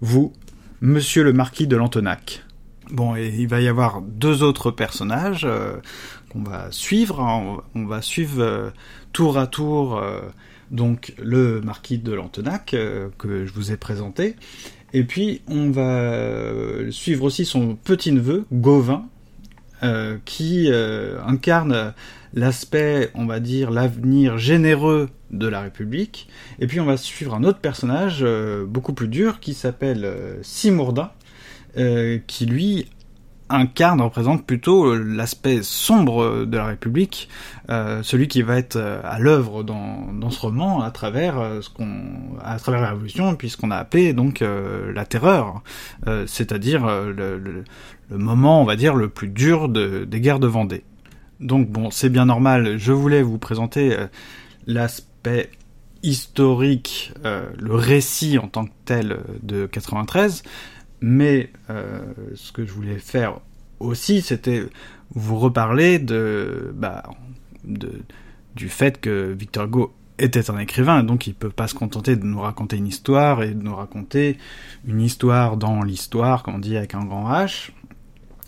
vous, 0.00 0.32
monsieur 0.80 1.24
le 1.24 1.32
marquis 1.32 1.66
de 1.66 1.76
Lantenac. 1.76 2.44
Bon, 2.90 3.16
et 3.16 3.28
il 3.28 3.48
va 3.48 3.60
y 3.60 3.68
avoir 3.68 4.00
deux 4.00 4.42
autres 4.42 4.70
personnages 4.70 5.44
euh, 5.44 5.76
qu'on 6.30 6.42
va 6.42 6.68
suivre. 6.70 7.20
On, 7.20 7.60
on 7.74 7.84
va 7.84 8.00
suivre 8.00 8.42
euh, 8.42 8.70
tour 9.12 9.36
à 9.38 9.46
tour 9.46 9.98
euh, 9.98 10.20
donc 10.70 11.14
le 11.18 11.60
marquis 11.60 11.98
de 11.98 12.12
Lantenac 12.12 12.76
que 13.18 13.46
je 13.46 13.52
vous 13.52 13.72
ai 13.72 13.76
présenté. 13.76 14.36
Et 14.92 15.04
puis 15.04 15.42
on 15.48 15.70
va 15.70 16.90
suivre 16.90 17.24
aussi 17.24 17.44
son 17.44 17.76
petit 17.76 18.12
neveu 18.12 18.46
Gauvin 18.52 19.06
euh, 19.82 20.18
qui 20.24 20.70
euh, 20.70 21.22
incarne 21.24 21.94
l'aspect, 22.34 23.10
on 23.14 23.26
va 23.26 23.40
dire, 23.40 23.70
l'avenir 23.70 24.38
généreux 24.38 25.08
de 25.30 25.46
la 25.46 25.60
République. 25.60 26.28
Et 26.58 26.66
puis 26.66 26.80
on 26.80 26.84
va 26.84 26.96
suivre 26.96 27.34
un 27.34 27.44
autre 27.44 27.58
personnage 27.58 28.20
euh, 28.22 28.64
beaucoup 28.66 28.92
plus 28.92 29.08
dur 29.08 29.40
qui 29.40 29.54
s'appelle 29.54 30.04
euh, 30.04 30.42
Simourdin, 30.42 31.10
euh, 31.76 32.18
qui 32.26 32.46
lui 32.46 32.86
incarne, 33.50 34.00
représente 34.00 34.44
plutôt 34.44 34.94
l'aspect 34.94 35.62
sombre 35.62 36.44
de 36.44 36.56
la 36.56 36.66
République, 36.66 37.28
euh, 37.70 38.02
celui 38.02 38.28
qui 38.28 38.42
va 38.42 38.58
être 38.58 38.76
euh, 38.76 39.00
à 39.04 39.18
l'œuvre 39.18 39.62
dans, 39.62 40.30
ce 40.30 40.40
roman 40.40 40.82
à 40.82 40.90
travers 40.90 41.38
euh, 41.38 41.60
ce 41.60 41.70
qu'on, 41.70 41.88
à 42.42 42.58
travers 42.58 42.80
la 42.80 42.90
Révolution, 42.90 43.34
puis 43.36 43.50
ce 43.50 43.56
qu'on 43.56 43.70
a 43.70 43.76
appelé 43.76 44.12
donc 44.12 44.42
euh, 44.42 44.92
la 44.92 45.04
terreur, 45.04 45.62
euh, 46.06 46.26
c'est-à-dire 46.26 46.84
euh, 46.86 47.12
le, 47.12 47.64
moment, 48.16 48.62
on 48.62 48.64
va 48.64 48.76
dire, 48.76 48.94
le 48.94 49.08
plus 49.08 49.28
dur 49.28 49.68
de, 49.68 50.04
des 50.04 50.20
guerres 50.20 50.40
de 50.40 50.46
Vendée. 50.46 50.84
Donc 51.40 51.68
bon, 51.68 51.90
c'est 51.90 52.08
bien 52.08 52.26
normal. 52.26 52.78
Je 52.78 52.92
voulais 52.92 53.22
vous 53.22 53.38
présenter 53.38 53.96
euh, 53.96 54.06
l'aspect 54.66 55.50
historique, 56.02 57.12
euh, 57.24 57.46
le 57.58 57.74
récit 57.74 58.38
en 58.38 58.48
tant 58.48 58.64
que 58.66 58.72
tel 58.84 59.12
euh, 59.12 59.18
de 59.42 59.66
93, 59.66 60.42
mais 61.00 61.50
euh, 61.70 62.00
ce 62.34 62.52
que 62.52 62.64
je 62.64 62.72
voulais 62.72 62.98
faire 62.98 63.40
aussi, 63.80 64.22
c'était 64.22 64.64
vous 65.14 65.38
reparler 65.38 65.98
de, 65.98 66.72
bah, 66.74 67.02
du 67.64 68.68
fait 68.68 69.00
que 69.00 69.32
Victor 69.32 69.66
Hugo 69.66 69.94
était 70.18 70.50
un 70.50 70.58
écrivain, 70.58 71.04
donc 71.04 71.26
il 71.26 71.34
peut 71.34 71.50
pas 71.50 71.68
se 71.68 71.74
contenter 71.74 72.16
de 72.16 72.24
nous 72.24 72.40
raconter 72.40 72.76
une 72.76 72.88
histoire 72.88 73.42
et 73.42 73.54
de 73.54 73.62
nous 73.62 73.74
raconter 73.74 74.36
une 74.84 75.00
histoire 75.00 75.56
dans 75.56 75.82
l'histoire, 75.82 76.42
comme 76.42 76.56
on 76.56 76.58
dit 76.58 76.76
avec 76.76 76.94
un 76.94 77.04
grand 77.04 77.30
H, 77.30 77.70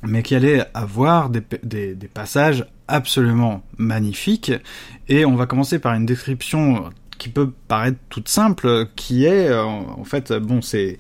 mais 0.03 0.23
qui 0.23 0.35
allait 0.35 0.65
avoir 0.75 1.31
des, 1.31 1.43
des, 1.63 1.95
des 1.95 2.09
passages 2.09 2.67
absolument 2.89 3.63
magnifiques. 3.79 4.53
Et 5.09 5.25
on 5.25 5.37
va 5.37 5.47
commencer 5.47 5.79
par 5.79 5.95
une 5.95 6.07
description 6.07 6.91
qui 7.19 7.29
peut 7.29 7.51
paraître 7.69 7.99
toute 8.09 8.29
simple, 8.29 8.89
qui 8.97 9.27
est, 9.27 9.49
euh, 9.49 9.63
en 9.63 10.05
fait, 10.05 10.33
bon, 10.33 10.63
c'est 10.63 10.99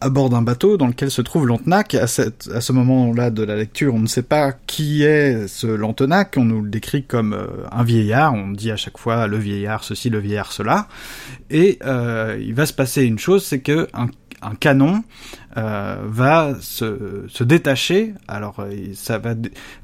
à 0.00 0.08
bord 0.08 0.30
d'un 0.30 0.42
bateau 0.42 0.76
dans 0.76 0.86
lequel 0.86 1.10
se 1.10 1.22
trouve 1.22 1.46
Lantenac. 1.46 1.94
À, 1.94 2.06
cette, 2.06 2.48
à 2.54 2.60
ce 2.60 2.72
moment-là 2.72 3.30
de 3.30 3.42
la 3.42 3.56
lecture, 3.56 3.94
on 3.94 4.00
ne 4.00 4.06
sait 4.06 4.22
pas 4.22 4.52
qui 4.52 5.02
est 5.02 5.48
ce 5.48 5.66
Lantenac. 5.66 6.34
On 6.36 6.44
nous 6.44 6.62
le 6.62 6.70
décrit 6.70 7.04
comme 7.04 7.32
euh, 7.34 7.46
un 7.70 7.84
vieillard. 7.84 8.34
On 8.34 8.48
dit 8.48 8.70
à 8.70 8.76
chaque 8.76 8.98
fois 8.98 9.26
le 9.26 9.38
vieillard 9.38 9.84
ceci, 9.84 10.10
le 10.10 10.18
vieillard 10.18 10.52
cela. 10.52 10.88
Et 11.50 11.78
euh, 11.84 12.38
il 12.40 12.54
va 12.54 12.66
se 12.66 12.72
passer 12.72 13.04
une 13.04 13.18
chose, 13.18 13.44
c'est 13.44 13.60
que 13.60 13.88
un 14.42 14.54
canon 14.54 15.02
euh, 15.56 15.96
va 16.04 16.54
se, 16.60 17.42
détacher. 17.42 18.14
Alors 18.26 18.64
ça 18.94 19.18
va 19.18 19.34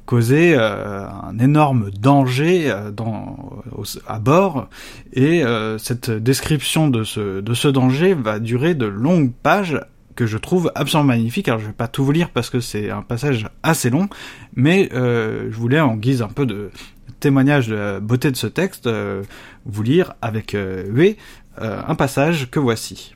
causer 0.07 0.55
euh, 0.57 1.07
un 1.09 1.39
énorme 1.39 1.91
danger 1.91 2.71
euh, 2.71 2.91
dans, 2.91 3.63
à 4.07 4.19
bord. 4.19 4.69
Et 5.13 5.45
euh, 5.45 5.79
cette 5.79 6.11
description 6.11 6.89
de 6.89 7.05
ce, 7.05 7.69
danger 7.69 8.15
va 8.15 8.39
durer 8.39 8.75
de 8.75 8.87
longues 8.87 9.33
pages 9.33 9.81
que 10.15 10.27
je 10.27 10.39
trouve 10.39 10.71
absolument 10.75 11.09
magnifique. 11.09 11.49
Alors 11.49 11.61
je 11.61 11.67
vais 11.67 11.73
pas 11.73 11.89
tout 11.89 12.05
vous 12.05 12.13
lire 12.13 12.31
parce 12.31 12.51
que 12.51 12.61
c'est 12.61 12.91
un 12.91 13.03
passage 13.03 13.47
assez 13.63 13.91
long, 13.91 14.09
mais 14.55 14.89
euh, 14.93 15.49
je 15.51 15.57
voulais 15.57 15.81
en 15.81 15.97
guise 15.97 16.23
un 16.23 16.29
peu 16.29 16.47
de 16.47 16.71
témoignage 17.21 17.69
de 17.69 17.75
la 17.75 18.01
beauté 18.01 18.31
de 18.31 18.37
ce 18.37 18.47
texte 18.47 18.87
euh, 18.87 19.23
vous 19.65 19.83
lire 19.83 20.15
avec 20.21 20.55
euh, 20.55 21.13
un 21.59 21.95
passage 21.95 22.51
que 22.51 22.59
voici. 22.59 23.15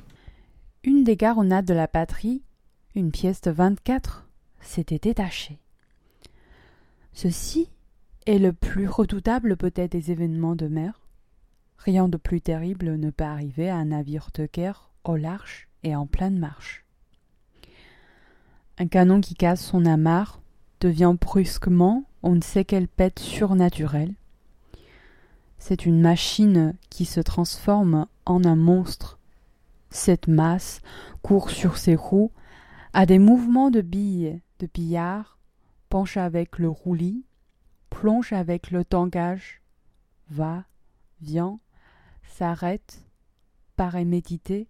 Une 0.85 1.04
des 1.04 1.16
garonnades 1.16 1.64
de 1.64 1.75
la 1.75 1.88
patrie, 1.88 2.42
une 2.94 3.11
pièce 3.11 3.40
de 3.40 3.50
24, 3.50 4.28
s'était 4.61 4.99
détachée. 4.99 5.58
Ceci 7.12 7.68
est 8.26 8.38
le 8.38 8.52
plus 8.52 8.88
redoutable 8.88 9.56
peut-être 9.56 9.92
des 9.92 10.12
événements 10.12 10.54
de 10.54 10.68
mer. 10.68 11.00
Rien 11.78 12.08
de 12.08 12.16
plus 12.16 12.40
terrible 12.40 12.97
ne 12.97 13.11
peut 13.11 13.25
arriver 13.25 13.68
à 13.68 13.76
un 13.76 13.87
navire 13.87 14.28
de 14.35 14.49
guerre 14.52 14.90
au 15.04 15.16
large 15.16 15.68
et 15.82 15.97
en 15.97 16.06
pleine 16.06 16.38
marche. 16.38 16.85
Un 18.78 18.87
canon 18.87 19.20
qui 19.20 19.35
casse 19.35 19.64
son 19.64 19.85
amarre 19.85 20.40
devient 20.80 21.14
brusquement 21.20 22.04
on 22.23 22.35
ne 22.35 22.40
sait 22.40 22.64
quelle 22.64 22.88
pète 22.88 23.18
surnaturelle. 23.18 24.14
C'est 25.58 25.87
une 25.87 26.00
machine 26.00 26.75
qui 26.90 27.04
se 27.04 27.20
transforme 27.20 28.06
en 28.26 28.44
un 28.44 28.56
monstre. 28.56 29.17
Cette 29.90 30.28
masse 30.28 30.80
court 31.23 31.50
sur 31.50 31.76
ses 31.78 31.97
roues, 31.97 32.33
a 32.92 33.07
des 33.07 33.18
mouvements 33.18 33.71
de 33.71 33.80
billes, 33.80 34.40
de 34.59 34.66
billard, 34.66 35.38
penche 35.88 36.16
avec 36.16 36.59
le 36.59 36.68
roulis, 36.68 37.25
plonge 37.90 38.33
avec 38.33 38.71
le 38.71 38.85
tangage, 38.85 39.62
va, 40.30 40.64
vient, 41.21 41.61
s'arrête, 42.23 43.04
paraît 43.76 44.04
méditer, 44.04 44.68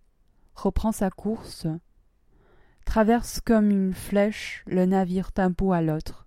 reprend 0.54 0.92
sa 0.92 1.10
course, 1.10 1.66
traverse 2.84 3.40
comme 3.40 3.70
une 3.70 3.94
flèche 3.94 4.64
le 4.66 4.86
navire 4.86 5.30
d'un 5.34 5.50
bout 5.50 5.72
à 5.72 5.82
l'autre, 5.82 6.26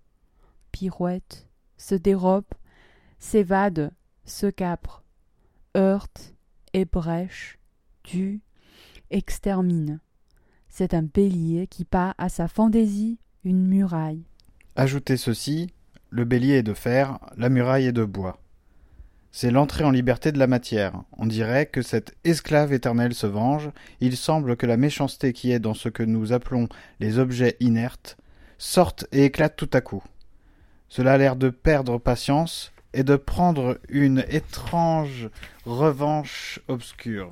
pirouette, 0.71 1.47
se 1.77 1.95
dérobe, 1.95 2.45
s'évade, 3.19 3.93
se 4.25 4.47
capre, 4.47 5.03
heurte, 5.75 6.33
ébrèche, 6.73 7.59
tue, 8.03 8.41
extermine. 9.11 9.99
C'est 10.69 10.93
un 10.93 11.03
bélier 11.03 11.67
qui 11.67 11.85
part 11.85 12.15
à 12.17 12.29
sa 12.29 12.47
fantaisie 12.47 13.19
une 13.43 13.65
muraille. 13.67 14.23
Ajoutez 14.75 15.17
ceci, 15.17 15.69
le 16.09 16.25
bélier 16.25 16.55
est 16.55 16.63
de 16.63 16.73
fer, 16.73 17.19
la 17.37 17.49
muraille 17.49 17.87
est 17.87 17.91
de 17.91 18.05
bois. 18.05 18.39
C'est 19.31 19.51
l'entrée 19.51 19.85
en 19.85 19.91
liberté 19.91 20.31
de 20.31 20.39
la 20.39 20.47
matière. 20.47 21.03
On 21.17 21.25
dirait 21.25 21.65
que 21.65 21.81
cet 21.81 22.15
esclave 22.23 22.73
éternel 22.73 23.13
se 23.13 23.27
venge, 23.27 23.69
il 24.01 24.17
semble 24.17 24.57
que 24.57 24.65
la 24.65 24.77
méchanceté 24.77 25.31
qui 25.31 25.51
est 25.51 25.59
dans 25.59 25.73
ce 25.73 25.89
que 25.89 26.03
nous 26.03 26.33
appelons 26.33 26.67
les 26.99 27.17
objets 27.17 27.55
inertes 27.59 28.17
sorte 28.57 29.07
et 29.11 29.25
éclate 29.25 29.55
tout 29.55 29.69
à 29.73 29.81
coup. 29.81 30.03
Cela 30.89 31.13
a 31.13 31.17
l'air 31.17 31.35
de 31.35 31.49
perdre 31.49 31.97
patience 31.97 32.73
et 32.93 33.03
de 33.03 33.15
prendre 33.15 33.79
une 33.89 34.25
étrange 34.29 35.29
revanche 35.65 36.59
obscure. 36.67 37.31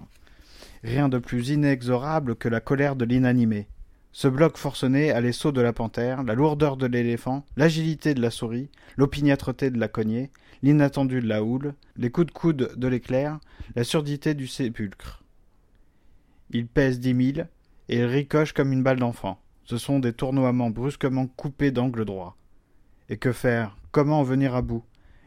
Rien 0.83 1.09
de 1.09 1.17
plus 1.17 1.49
inexorable 1.49 2.35
que 2.35 2.47
la 2.47 2.61
colère 2.61 2.95
de 2.95 3.05
l'inanimé. 3.05 3.67
Ce 4.11 4.27
bloc 4.27 4.57
forcené 4.57 5.11
a 5.11 5.21
les 5.21 5.33
sauts 5.33 5.51
de 5.51 5.61
la 5.61 5.73
panthère, 5.73 6.23
la 6.23 6.33
lourdeur 6.33 6.77
de 6.77 6.87
l'éléphant, 6.87 7.45
l'agilité 7.57 8.13
de 8.13 8.21
la 8.21 8.31
souris, 8.31 8.69
l'opiniâtreté 8.97 9.69
de 9.69 9.79
la 9.79 9.87
cognée, 9.87 10.31
l'inattendu 10.63 11.21
de 11.21 11.27
la 11.27 11.43
houle, 11.43 11.75
les 11.95 12.09
coups 12.09 12.27
de 12.27 12.31
coude 12.31 12.71
de 12.75 12.87
l'éclair, 12.87 13.39
la 13.75 13.83
surdité 13.83 14.33
du 14.33 14.47
sépulcre. 14.47 15.23
Il 16.49 16.67
pèse 16.67 16.99
dix 16.99 17.13
mille, 17.13 17.47
et 17.87 17.97
il 17.97 18.05
ricoche 18.05 18.53
comme 18.53 18.73
une 18.73 18.83
balle 18.83 18.99
d'enfant. 18.99 19.39
Ce 19.65 19.77
sont 19.77 19.99
des 19.99 20.13
tournoiements 20.13 20.71
brusquement 20.71 21.27
coupés 21.27 21.71
d'angle 21.71 22.05
droit. 22.05 22.35
Et 23.09 23.17
que 23.17 23.31
faire? 23.31 23.77
Comment 23.91 24.21
en 24.21 24.23
venir 24.23 24.55
à 24.55 24.61
bout? 24.61 24.83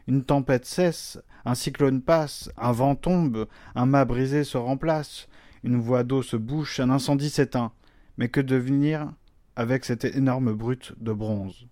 Une 0.07 0.25
tempête 0.25 0.65
cesse, 0.65 1.19
un 1.45 1.55
cyclone 1.55 2.01
passe, 2.01 2.51
un 2.57 2.73
vent 2.73 2.95
tombe, 2.95 3.47
un 3.75 3.85
mât 3.85 4.03
brisé 4.03 4.43
se 4.43 4.57
remplace, 4.57 5.29
une 5.63 5.77
voie 5.77 6.03
d'eau 6.03 6.21
se 6.21 6.37
bouche, 6.37 6.79
un 6.79 6.89
incendie 6.89 7.29
s'éteint. 7.29 7.71
Mais 8.17 8.29
que 8.29 8.41
devenir 8.41 9.11
avec 9.55 9.85
cette 9.85 10.05
énorme 10.05 10.53
brute 10.53 10.93
de 10.99 11.13
bronze? 11.13 11.67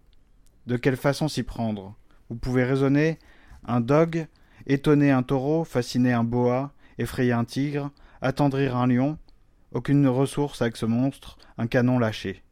De 0.67 0.77
quelle 0.77 0.97
façon 0.97 1.27
s'y 1.27 1.43
prendre? 1.43 1.95
Vous 2.29 2.35
pouvez 2.35 2.63
raisonner 2.63 3.19
un 3.65 3.81
dog, 3.81 4.27
étonner 4.65 5.11
un 5.11 5.23
taureau, 5.23 5.63
fasciner 5.63 6.13
un 6.13 6.23
boa, 6.23 6.73
effrayer 6.97 7.33
un 7.33 7.45
tigre, 7.45 7.91
attendrir 8.21 8.75
un 8.75 8.87
lion. 8.87 9.17
Aucune 9.73 10.07
ressource 10.07 10.61
avec 10.61 10.77
ce 10.77 10.85
monstre, 10.85 11.37
un 11.57 11.67
canon 11.67 11.97
lâché. 11.97 12.43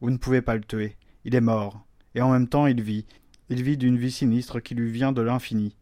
Vous 0.00 0.10
ne 0.10 0.16
pouvez 0.16 0.42
pas 0.42 0.54
le 0.54 0.62
tuer, 0.62 0.96
il 1.24 1.34
est 1.34 1.40
mort, 1.40 1.84
et 2.14 2.20
en 2.20 2.30
même 2.30 2.48
temps 2.48 2.68
il 2.68 2.80
vit, 2.80 3.06
il 3.48 3.62
vit 3.64 3.76
d'une 3.76 3.96
vie 3.96 4.12
sinistre 4.12 4.60
qui 4.60 4.76
lui 4.76 4.92
vient 4.92 5.10
de 5.10 5.22
l'infini. 5.22 5.74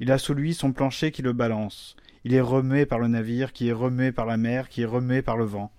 Il 0.00 0.10
a 0.10 0.18
sous 0.18 0.34
lui 0.34 0.54
son 0.54 0.72
plancher 0.72 1.12
qui 1.12 1.22
le 1.22 1.32
balance, 1.32 1.96
il 2.26 2.34
est 2.34 2.40
remué 2.40 2.86
par 2.86 2.98
le 2.98 3.06
navire, 3.06 3.52
qui 3.52 3.68
est 3.68 3.72
remué 3.72 4.10
par 4.10 4.26
la 4.26 4.36
mer, 4.36 4.68
qui 4.68 4.82
est 4.82 4.84
remué 4.84 5.22
par 5.22 5.36
le 5.36 5.44
vent. 5.44 5.70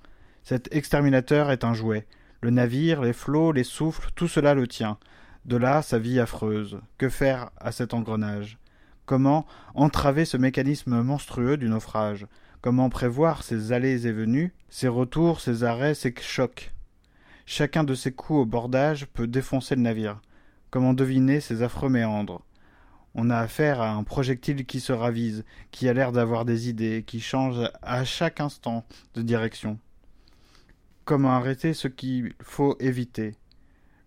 Cet 0.44 0.74
exterminateur 0.74 1.52
est 1.52 1.66
un 1.66 1.74
jouet. 1.74 2.08
Le 2.40 2.52
navire, 2.52 3.02
les 3.02 3.12
flots, 3.12 3.52
les 3.52 3.66
souffles, 3.66 4.12
tout 4.16 4.30
cela 4.30 4.54
le 4.54 4.66
tient. 4.66 4.98
De 5.44 5.58
là 5.58 5.82
sa 5.82 6.00
vie 6.00 6.22
affreuse. 6.22 6.80
Que 6.98 7.10
faire 7.10 7.50
à 7.58 7.74
cet 7.74 7.94
engrenage? 7.94 8.60
Comment 9.06 9.46
entraver 9.76 10.24
ce 10.24 10.38
mécanisme 10.38 11.02
monstrueux 11.02 11.58
du 11.58 11.68
naufrage? 11.68 12.28
Comment 12.62 12.90
prévoir 12.90 13.44
ses 13.44 13.74
allées 13.74 14.08
et 14.08 14.14
venues, 14.14 14.54
ses 14.70 14.88
retours, 14.88 15.42
ses 15.42 15.66
arrêts, 15.66 15.96
ses 15.96 16.16
chocs? 16.18 16.72
Chacun 17.46 17.84
de 17.84 17.94
ces 17.94 18.14
coups 18.14 18.40
au 18.40 18.46
bordage 18.46 19.06
peut 19.08 19.28
défoncer 19.28 19.76
le 19.76 19.82
navire. 19.82 20.22
Comment 20.72 20.94
deviner 20.94 21.42
ces 21.42 21.62
affreux 21.62 21.90
méandres? 21.90 22.42
On 23.20 23.32
a 23.32 23.40
affaire 23.40 23.82
à 23.82 23.94
un 23.94 24.04
projectile 24.04 24.68
qui 24.68 24.80
se 24.80 24.94
ravise, 24.94 25.44
qui 25.72 25.90
a 25.90 25.94
l'air 25.94 26.12
d'avoir 26.12 26.46
des 26.46 26.70
idées, 26.70 27.04
qui 27.04 27.20
change 27.20 27.68
à 27.82 28.06
chaque 28.06 28.40
instant 28.40 28.86
de 29.16 29.24
direction. 29.24 29.80
Comment 31.04 31.32
arrêter 31.32 31.74
ce 31.74 31.88
qu'il 31.88 32.36
faut 32.44 32.78
éviter? 32.80 33.36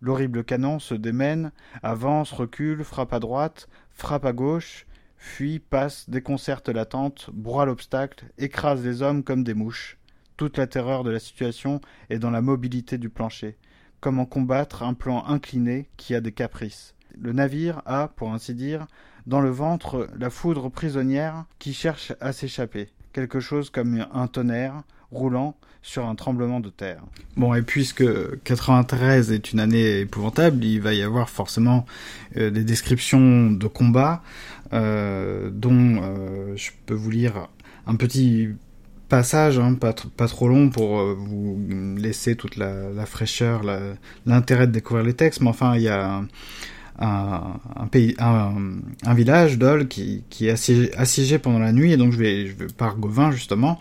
L'horrible 0.00 0.44
canon 0.44 0.78
se 0.78 0.94
démène, 0.94 1.50
avance, 1.82 2.30
recule, 2.30 2.84
frappe 2.84 3.12
à 3.12 3.18
droite, 3.18 3.68
frappe 3.90 4.24
à 4.24 4.32
gauche, 4.32 4.86
fuit, 5.16 5.58
passe, 5.58 6.08
déconcerte 6.08 6.68
l'attente, 6.68 7.30
broie 7.32 7.66
l'obstacle, 7.66 8.26
écrase 8.38 8.84
les 8.84 9.02
hommes 9.02 9.24
comme 9.24 9.42
des 9.42 9.54
mouches. 9.54 9.98
Toute 10.36 10.56
la 10.56 10.68
terreur 10.68 11.02
de 11.02 11.10
la 11.10 11.18
situation 11.18 11.80
est 12.10 12.20
dans 12.20 12.30
la 12.30 12.42
mobilité 12.42 12.96
du 12.96 13.10
plancher. 13.10 13.58
Comment 13.98 14.24
combattre 14.24 14.84
un 14.84 14.94
plan 14.94 15.24
incliné 15.26 15.90
qui 15.96 16.14
a 16.14 16.20
des 16.20 16.32
caprices? 16.32 16.94
Le 17.18 17.32
navire 17.32 17.82
a, 17.86 18.08
pour 18.08 18.32
ainsi 18.32 18.54
dire, 18.54 18.86
dans 19.26 19.40
le 19.40 19.50
ventre 19.50 20.08
la 20.18 20.30
foudre 20.30 20.70
prisonnière 20.70 21.44
qui 21.58 21.74
cherche 21.74 22.12
à 22.20 22.32
s'échapper. 22.32 22.88
Quelque 23.12 23.40
chose 23.40 23.70
comme 23.70 24.06
un 24.12 24.26
tonnerre 24.26 24.82
roulant 25.10 25.56
sur 25.82 26.06
un 26.06 26.14
tremblement 26.14 26.60
de 26.60 26.68
terre. 26.68 27.02
Bon, 27.36 27.54
et 27.54 27.62
puisque 27.62 28.04
93 28.44 29.32
est 29.32 29.52
une 29.52 29.60
année 29.60 30.00
épouvantable, 30.00 30.64
il 30.64 30.80
va 30.80 30.92
y 30.94 31.02
avoir 31.02 31.30
forcément 31.30 31.86
euh, 32.36 32.50
des 32.50 32.64
descriptions 32.64 33.50
de 33.50 33.66
combats, 33.66 34.22
euh, 34.72 35.50
dont 35.50 36.00
euh, 36.02 36.54
je 36.56 36.70
peux 36.86 36.94
vous 36.94 37.10
lire 37.10 37.48
un 37.86 37.96
petit 37.96 38.50
passage, 39.08 39.58
hein, 39.58 39.74
pas, 39.74 39.92
trop 39.92 40.48
long 40.48 40.70
pour 40.70 41.02
vous 41.02 41.58
laisser 41.96 42.36
toute 42.36 42.56
la, 42.56 42.90
la 42.90 43.06
fraîcheur, 43.06 43.62
l'intérêt 44.24 44.68
de 44.68 44.72
découvrir 44.72 45.04
les 45.04 45.14
textes, 45.14 45.40
mais 45.40 45.48
enfin, 45.48 45.74
il 45.74 45.82
y 45.82 45.88
a 45.88 46.22
un, 47.00 47.86
pays, 47.90 48.14
un, 48.18 48.52
un 49.04 49.14
village, 49.14 49.58
Dole, 49.58 49.88
qui, 49.88 50.22
qui 50.28 50.46
est 50.46 50.50
assiégé, 50.50 50.94
assiégé, 50.96 51.38
pendant 51.38 51.58
la 51.58 51.72
nuit, 51.72 51.92
et 51.92 51.96
donc 51.96 52.12
je 52.12 52.18
vais, 52.18 52.46
je 52.46 52.54
vais 52.54 52.66
par 52.66 52.96
Gauvin 52.96 53.30
justement, 53.30 53.78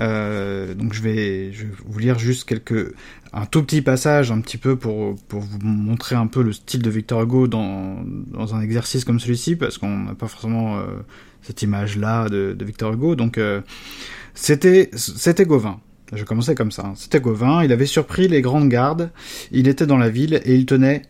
euh, 0.00 0.74
donc 0.74 0.92
je 0.92 1.00
vais, 1.00 1.52
je 1.52 1.64
vais 1.64 1.72
vous 1.86 1.98
lire 1.98 2.18
juste 2.18 2.44
quelques, 2.44 2.94
un 3.32 3.46
tout 3.46 3.62
petit 3.62 3.82
passage, 3.82 4.32
un 4.32 4.40
petit 4.40 4.58
peu 4.58 4.76
pour, 4.76 5.14
pour 5.28 5.40
vous 5.40 5.58
montrer 5.60 6.16
un 6.16 6.26
peu 6.26 6.42
le 6.42 6.52
style 6.52 6.82
de 6.82 6.90
Victor 6.90 7.22
Hugo 7.22 7.46
dans, 7.46 7.96
dans 8.04 8.54
un 8.54 8.60
exercice 8.60 9.04
comme 9.04 9.20
celui-ci, 9.20 9.56
parce 9.56 9.78
qu'on 9.78 9.96
n'a 9.98 10.14
pas 10.14 10.28
forcément 10.28 10.78
euh, 10.78 10.86
cette 11.42 11.62
image-là 11.62 12.28
de, 12.28 12.54
de, 12.58 12.64
Victor 12.64 12.92
Hugo. 12.92 13.14
Donc 13.14 13.38
euh, 13.38 13.60
c'était, 14.34 14.90
c'était 14.94 15.46
Gauvin. 15.46 15.80
Je 16.12 16.24
commençais 16.24 16.54
comme 16.54 16.70
ça. 16.70 16.82
Hein. 16.86 16.92
C'était 16.96 17.20
Gauvin. 17.20 17.64
Il 17.64 17.72
avait 17.72 17.86
surpris 17.86 18.28
les 18.28 18.40
grandes 18.40 18.68
gardes. 18.68 19.10
Il 19.50 19.66
était 19.66 19.86
dans 19.86 19.98
la 19.98 20.08
ville 20.08 20.40
et 20.44 20.54
il 20.54 20.66
tenait 20.66 21.02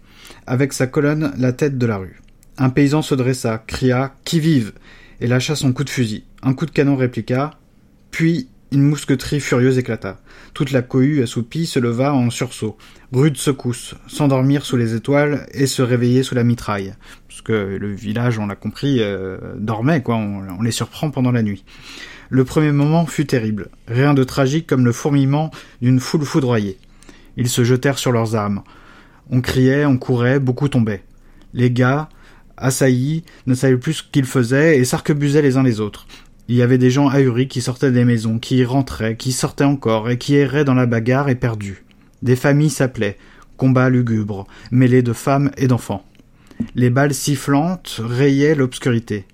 avec 0.47 0.73
sa 0.73 0.87
colonne 0.87 1.33
la 1.37 1.53
tête 1.53 1.79
de 1.79 1.87
la 1.87 1.99
rue. 1.99 2.21
Un 2.59 2.71
paysan 2.71 3.03
se 3.03 3.15
dressa, 3.15 3.63
cria 3.67 4.15
Qui 4.25 4.41
vive 4.41 4.73
et 5.21 5.27
lâcha 5.27 5.55
son 5.55 5.73
coup 5.73 5.85
de 5.85 5.91
fusil. 5.91 6.25
Un 6.43 6.55
coup 6.55 6.67
de 6.67 6.71
canon 6.71 6.97
répliqua, 6.97 7.53
puis 8.11 8.49
une 8.73 8.83
mousqueterie 8.83 9.41
furieuse 9.41 9.79
éclata. 9.79 10.19
Toute 10.53 10.73
la 10.73 10.83
cohue 10.83 11.23
assoupie 11.23 11.67
se 11.67 11.79
leva 11.79 12.13
en 12.13 12.31
sursaut. 12.31 12.77
Rude 13.13 13.37
secousse, 13.37 13.95
s'endormir 14.07 14.65
sous 14.65 14.77
les 14.77 14.95
étoiles 14.95 15.47
et 15.53 15.67
se 15.67 15.83
réveiller 15.83 16.23
sous 16.23 16.35
la 16.35 16.45
mitraille. 16.45 16.95
Parce 17.29 17.43
que 17.43 17.53
le 17.53 17.93
village, 17.93 18.39
on 18.39 18.47
l'a 18.47 18.57
compris, 18.57 18.99
euh, 19.01 19.39
dormait, 19.57 20.03
quoi. 20.03 20.17
On, 20.17 20.43
on, 20.59 20.63
les 20.63 20.71
surprend 20.73 21.11
pendant 21.11 21.33
la 21.33 21.43
nuit. 21.43 21.65
Le 22.29 22.45
premier 22.45 22.73
moment 22.73 23.07
fut 23.07 23.27
terrible. 23.27 23.69
Rien 23.87 24.15
de 24.15 24.25
tragique 24.25 24.67
comme 24.67 24.85
le 24.85 24.93
fourmillement 24.93 25.51
d'une 25.81 26.01
foule 26.01 26.25
foudroyée. 26.25 26.79
Ils 27.37 27.49
se 27.49 27.65
jetèrent 27.65 27.99
sur 27.99 28.13
leurs 28.13 28.35
armes. 28.35 28.63
On 29.31 29.41
criait, 29.41 29.85
on 29.85 29.99
courait, 29.99 30.39
beaucoup 30.39 30.69
tombaient. 30.69 31.03
Les 31.53 31.71
gars, 31.71 32.09
assaillis, 32.57 33.25
ne 33.47 33.55
savaient 33.55 33.77
plus 33.77 33.95
ce 33.95 34.03
qu'ils 34.03 34.25
faisaient 34.25 34.79
et 34.79 34.85
s'arquebusaient 34.85 35.43
les 35.43 35.57
uns 35.57 35.63
les 35.63 35.81
autres. 35.81 36.07
Il 36.49 36.55
y 36.55 36.63
avait 36.63 36.79
des 36.79 36.91
gens 36.91 37.09
ahuris 37.09 37.49
qui 37.49 37.61
sortaient 37.61 37.91
des 37.91 38.05
maisons, 38.05 38.39
qui 38.39 38.65
rentraient, 38.65 39.17
qui 39.17 39.33
sortaient 39.33 39.65
encore, 39.65 40.09
et 40.11 40.19
qui 40.19 40.37
erraient 40.37 40.65
dans 40.65 40.75
la 40.75 40.87
bagarre 40.87 41.29
et. 41.29 41.39
Des 42.23 42.37
familles 42.37 42.71
s'appelaient, 42.71 43.19
combats 43.57 43.91
lugubres, 43.91 44.47
mêlés 44.71 45.03
de 45.03 45.13
femmes 45.13 45.51
et 45.57 45.67
d'enfants. 45.67 46.05
Les 46.75 46.91
balles 46.91 47.15
sifflantes 47.15 48.01
rayaient 48.03 48.55
l'obscurité. 48.55 49.25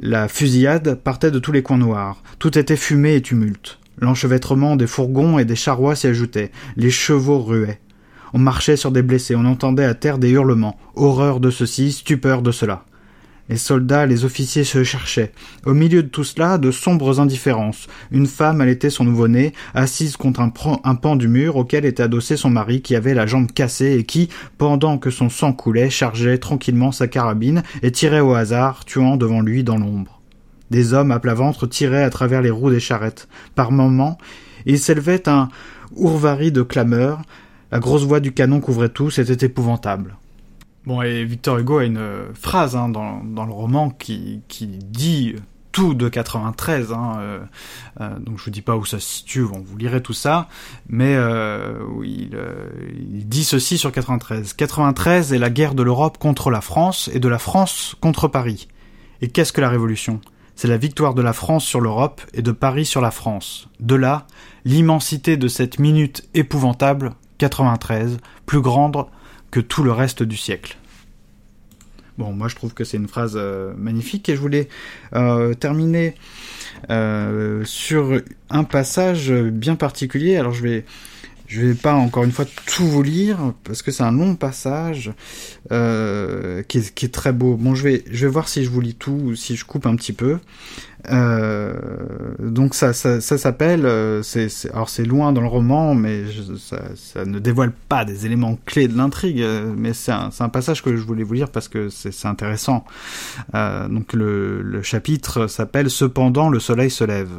La 0.00 0.28
fusillade 0.28 0.96
partait 0.96 1.30
de 1.30 1.38
tous 1.38 1.52
les 1.52 1.62
coins 1.62 1.78
noirs. 1.78 2.22
Tout 2.38 2.58
était 2.58 2.76
fumée 2.76 3.14
et 3.14 3.22
tumulte. 3.22 3.78
L'enchevêtrement 3.98 4.76
des 4.76 4.86
fourgons 4.86 5.38
et 5.38 5.44
des 5.44 5.56
charrois 5.56 5.94
s'y 5.94 6.06
ajoutait. 6.06 6.50
Les 6.76 6.90
chevaux 6.90 7.38
ruaient. 7.38 7.80
On 8.32 8.38
marchait 8.38 8.76
sur 8.76 8.90
des 8.90 9.02
blessés, 9.02 9.36
on 9.36 9.44
entendait 9.44 9.84
à 9.84 9.94
terre 9.94 10.18
des 10.18 10.30
hurlements. 10.30 10.78
Horreur 10.94 11.40
de 11.40 11.50
ceci, 11.50 11.92
stupeur 11.92 12.42
de 12.42 12.52
cela. 12.52 12.84
Les 13.50 13.56
soldats, 13.56 14.06
les 14.06 14.24
officiers 14.24 14.62
se 14.62 14.84
cherchaient. 14.84 15.32
Au 15.66 15.74
milieu 15.74 16.04
de 16.04 16.08
tout 16.08 16.22
cela, 16.22 16.56
de 16.56 16.70
sombres 16.70 17.18
indifférences. 17.18 17.88
Une 18.12 18.28
femme 18.28 18.60
allaitait 18.60 18.90
son 18.90 19.02
nouveau-né, 19.02 19.54
assise 19.74 20.16
contre 20.16 20.40
un, 20.40 20.50
pan 20.94 21.16
du 21.16 21.26
mur 21.26 21.56
auquel 21.56 21.84
était 21.84 22.04
adossé 22.04 22.36
son 22.36 22.48
mari 22.48 22.80
qui 22.80 22.94
avait 22.94 23.12
la 23.12 23.26
jambe 23.26 23.50
cassée 23.50 23.96
et 23.98 24.04
qui, 24.04 24.28
pendant 24.56 24.98
que 24.98 25.10
son 25.10 25.28
sang 25.28 25.52
coulait, 25.52 25.90
chargeait 25.90 26.38
tranquillement 26.38 26.92
sa 26.92 27.08
carabine 27.08 27.64
et 27.82 27.90
tirait 27.90 28.20
au 28.20 28.34
hasard, 28.34 28.84
tuant 28.84 29.16
devant 29.16 29.40
lui 29.40 29.64
dans 29.64 29.78
l'ombre. 29.78 30.20
Des 30.70 30.94
hommes 30.94 31.10
à 31.10 31.18
plat 31.18 31.34
ventre 31.34 31.66
tiraient 31.66 32.04
à 32.04 32.10
travers 32.10 32.42
les 32.42 32.50
roues 32.50 32.70
des 32.70 32.78
charrettes. 32.78 33.26
Par 33.56 33.72
moments, 33.72 34.16
il 34.64 34.78
s'élevait 34.78 35.28
un 35.28 35.48
ourvari 35.96 36.52
de 36.52 36.62
clameurs. 36.62 37.22
La 37.72 37.78
grosse 37.78 38.02
voix 38.02 38.20
du 38.20 38.32
canon 38.32 38.60
couvrait 38.60 38.88
tout, 38.88 39.10
c'était 39.10 39.46
épouvantable. 39.46 40.16
Bon, 40.86 41.02
et 41.02 41.24
Victor 41.24 41.58
Hugo 41.58 41.78
a 41.78 41.84
une 41.84 42.00
phrase 42.34 42.74
hein, 42.74 42.88
dans, 42.88 43.22
le 43.22 43.52
roman 43.52 43.90
qui, 43.90 44.42
dit 44.58 45.36
tout 45.72 45.94
de 45.94 46.08
93. 46.08 46.92
Hein, 46.92 47.16
euh, 47.18 47.38
euh, 48.00 48.18
donc 48.18 48.38
je 48.38 48.44
vous 48.44 48.50
dis 48.50 48.62
pas 48.62 48.76
où 48.76 48.84
ça 48.84 48.98
se 48.98 49.06
situe, 49.06 49.44
bon, 49.44 49.62
vous 49.64 49.76
lirez 49.76 50.02
tout 50.02 50.14
ça, 50.14 50.48
mais 50.88 51.14
euh, 51.16 51.78
il, 52.02 52.36
il, 53.12 53.28
dit 53.28 53.44
ceci 53.44 53.78
sur 53.78 53.92
93. 53.92 54.54
93 54.54 55.32
est 55.32 55.38
la 55.38 55.50
guerre 55.50 55.74
de 55.74 55.82
l'Europe 55.82 56.18
contre 56.18 56.50
la 56.50 56.60
France 56.60 57.10
et 57.12 57.20
de 57.20 57.28
la 57.28 57.38
France 57.38 57.94
contre 58.00 58.26
Paris. 58.26 58.68
Et 59.20 59.28
qu'est-ce 59.28 59.52
que 59.52 59.60
la 59.60 59.68
Révolution? 59.68 60.20
C'est 60.56 60.68
la 60.68 60.76
victoire 60.76 61.14
de 61.14 61.22
la 61.22 61.32
France 61.32 61.64
sur 61.64 61.80
l'Europe 61.80 62.20
et 62.34 62.42
de 62.42 62.52
Paris 62.52 62.84
sur 62.84 63.00
la 63.00 63.10
France. 63.10 63.68
De 63.80 63.94
là, 63.94 64.26
l'immensité 64.64 65.36
de 65.36 65.48
cette 65.48 65.78
minute 65.78 66.28
épouvantable, 66.34 67.12
93, 67.40 68.18
plus 68.44 68.60
grande 68.60 69.06
que 69.50 69.60
tout 69.60 69.82
le 69.82 69.92
reste 69.92 70.22
du 70.22 70.36
siècle. 70.36 70.76
Bon, 72.18 72.34
moi 72.34 72.48
je 72.48 72.54
trouve 72.54 72.74
que 72.74 72.84
c'est 72.84 72.98
une 72.98 73.08
phrase 73.08 73.32
euh, 73.36 73.72
magnifique 73.78 74.28
et 74.28 74.36
je 74.36 74.40
voulais 74.40 74.68
euh, 75.14 75.54
terminer 75.54 76.14
euh, 76.90 77.64
sur 77.64 78.20
un 78.50 78.64
passage 78.64 79.32
bien 79.32 79.74
particulier. 79.74 80.36
Alors 80.36 80.52
je 80.52 80.62
vais 80.62 80.84
je 81.46 81.62
vais 81.62 81.74
pas 81.74 81.94
encore 81.94 82.24
une 82.24 82.30
fois 82.30 82.44
tout 82.66 82.86
vous 82.86 83.02
lire 83.02 83.54
parce 83.64 83.80
que 83.80 83.90
c'est 83.90 84.02
un 84.02 84.12
long 84.12 84.36
passage 84.36 85.12
qui, 85.70 85.74
est, 85.74 86.94
qui, 86.94 87.06
est, 87.06 87.12
très 87.12 87.32
beau. 87.32 87.56
Bon, 87.56 87.74
je 87.74 87.84
vais 87.84 88.04
je 88.10 88.26
vais 88.26 88.30
voir 88.30 88.48
si 88.48 88.64
je 88.64 88.70
vous 88.70 88.82
lis 88.82 88.94
tout 88.94 89.18
ou 89.24 89.34
si 89.34 89.56
je 89.56 89.64
coupe 89.64 89.86
un 89.86 89.96
petit 89.96 90.12
peu. 90.12 90.38
Euh, 91.08 91.72
donc 92.38 92.74
ça 92.74 92.92
ça, 92.92 93.20
s'appelle 93.20 93.86
euh, 93.86 94.22
alors 94.74 94.90
c'est 94.90 95.04
loin 95.04 95.32
dans 95.32 95.40
le 95.40 95.46
roman 95.46 95.94
mais 95.94 96.24
ça, 96.58 97.24
ne 97.24 97.38
dévoile 97.38 97.72
pas 97.88 98.04
des 98.04 98.26
éléments 98.26 98.58
clés 98.66 98.86
de 98.86 98.96
l'intrigue 98.96 99.40
euh, 99.40 99.72
mais 99.74 99.94
c'est 99.94 100.12
un, 100.12 100.48
passage 100.50 100.82
que 100.82 100.94
je 100.94 101.02
voulais 101.02 101.22
vous 101.22 101.32
lire 101.32 101.48
parce 101.48 101.68
que 101.68 101.88
c'est 101.88 102.26
intéressant. 102.26 102.84
Donc 103.54 104.12
le, 104.12 104.62
le 104.62 104.82
chapitre 104.82 105.46
s'appelle 105.46 105.90
Cependant 105.90 106.48
le 106.48 106.60
soleil 106.60 106.90
se 106.90 107.04
lève. 107.04 107.30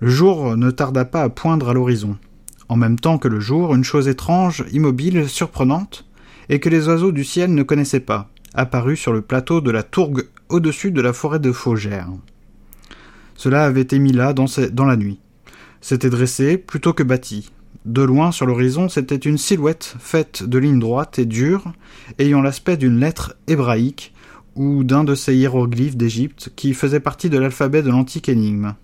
Le 0.00 0.08
jour 0.10 0.56
ne 0.56 0.70
tarda 0.70 1.04
pas 1.04 1.22
à 1.22 1.28
poindre 1.28 1.68
à 1.68 1.74
l'horizon 1.74 2.16
en 2.68 2.76
même 2.76 2.98
temps 2.98 3.18
que 3.18 3.28
le 3.28 3.40
jour, 3.40 3.74
une 3.74 3.84
chose 3.84 4.08
étrange, 4.08 4.64
immobile, 4.72 5.28
surprenante, 5.28 6.04
et 6.48 6.60
que 6.60 6.68
les 6.68 6.88
oiseaux 6.88 7.12
du 7.12 7.24
ciel 7.24 7.54
ne 7.54 7.62
connaissaient 7.62 8.00
pas, 8.00 8.30
apparut 8.54 8.96
sur 8.96 9.12
le 9.12 9.22
plateau 9.22 9.60
de 9.60 9.70
la 9.70 9.82
Tourgue 9.82 10.28
au-dessus 10.48 10.90
de 10.90 11.00
la 11.00 11.12
forêt 11.12 11.38
de 11.38 11.52
Faugère. 11.52 12.08
Cela 13.36 13.64
avait 13.64 13.82
été 13.82 13.98
mis 13.98 14.12
là 14.12 14.32
dans, 14.32 14.84
la 14.84 14.96
nuit. 14.96 15.18
C'était 15.80 16.10
dressé 16.10 16.56
plutôt 16.56 16.92
que 16.92 17.02
bâti. 17.02 17.50
De 17.84 18.02
loin 18.02 18.32
sur 18.32 18.46
l'horizon, 18.46 18.88
c'était 18.88 19.16
une 19.16 19.38
silhouette 19.38 19.94
faite 19.98 20.42
de 20.42 20.58
lignes 20.58 20.80
droites 20.80 21.18
et 21.18 21.26
dures, 21.26 21.72
ayant 22.18 22.42
l'aspect 22.42 22.76
d'une 22.76 22.98
lettre 22.98 23.36
hébraïque 23.46 24.12
ou 24.56 24.84
d'un 24.84 25.04
de 25.04 25.14
ces 25.14 25.36
hiéroglyphes 25.36 25.96
d'Égypte 25.96 26.50
qui 26.56 26.74
faisait 26.74 27.00
partie 27.00 27.30
de 27.30 27.38
l'alphabet 27.38 27.82
de 27.82 27.90
l'antique 27.90 28.28
énigme. 28.28 28.74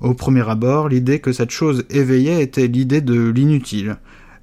Au 0.00 0.14
premier 0.14 0.48
abord, 0.48 0.88
l'idée 0.88 1.20
que 1.20 1.32
cette 1.32 1.50
chose 1.50 1.84
éveillait 1.90 2.42
était 2.42 2.68
l'idée 2.68 3.00
de 3.00 3.28
l'inutile. 3.28 3.96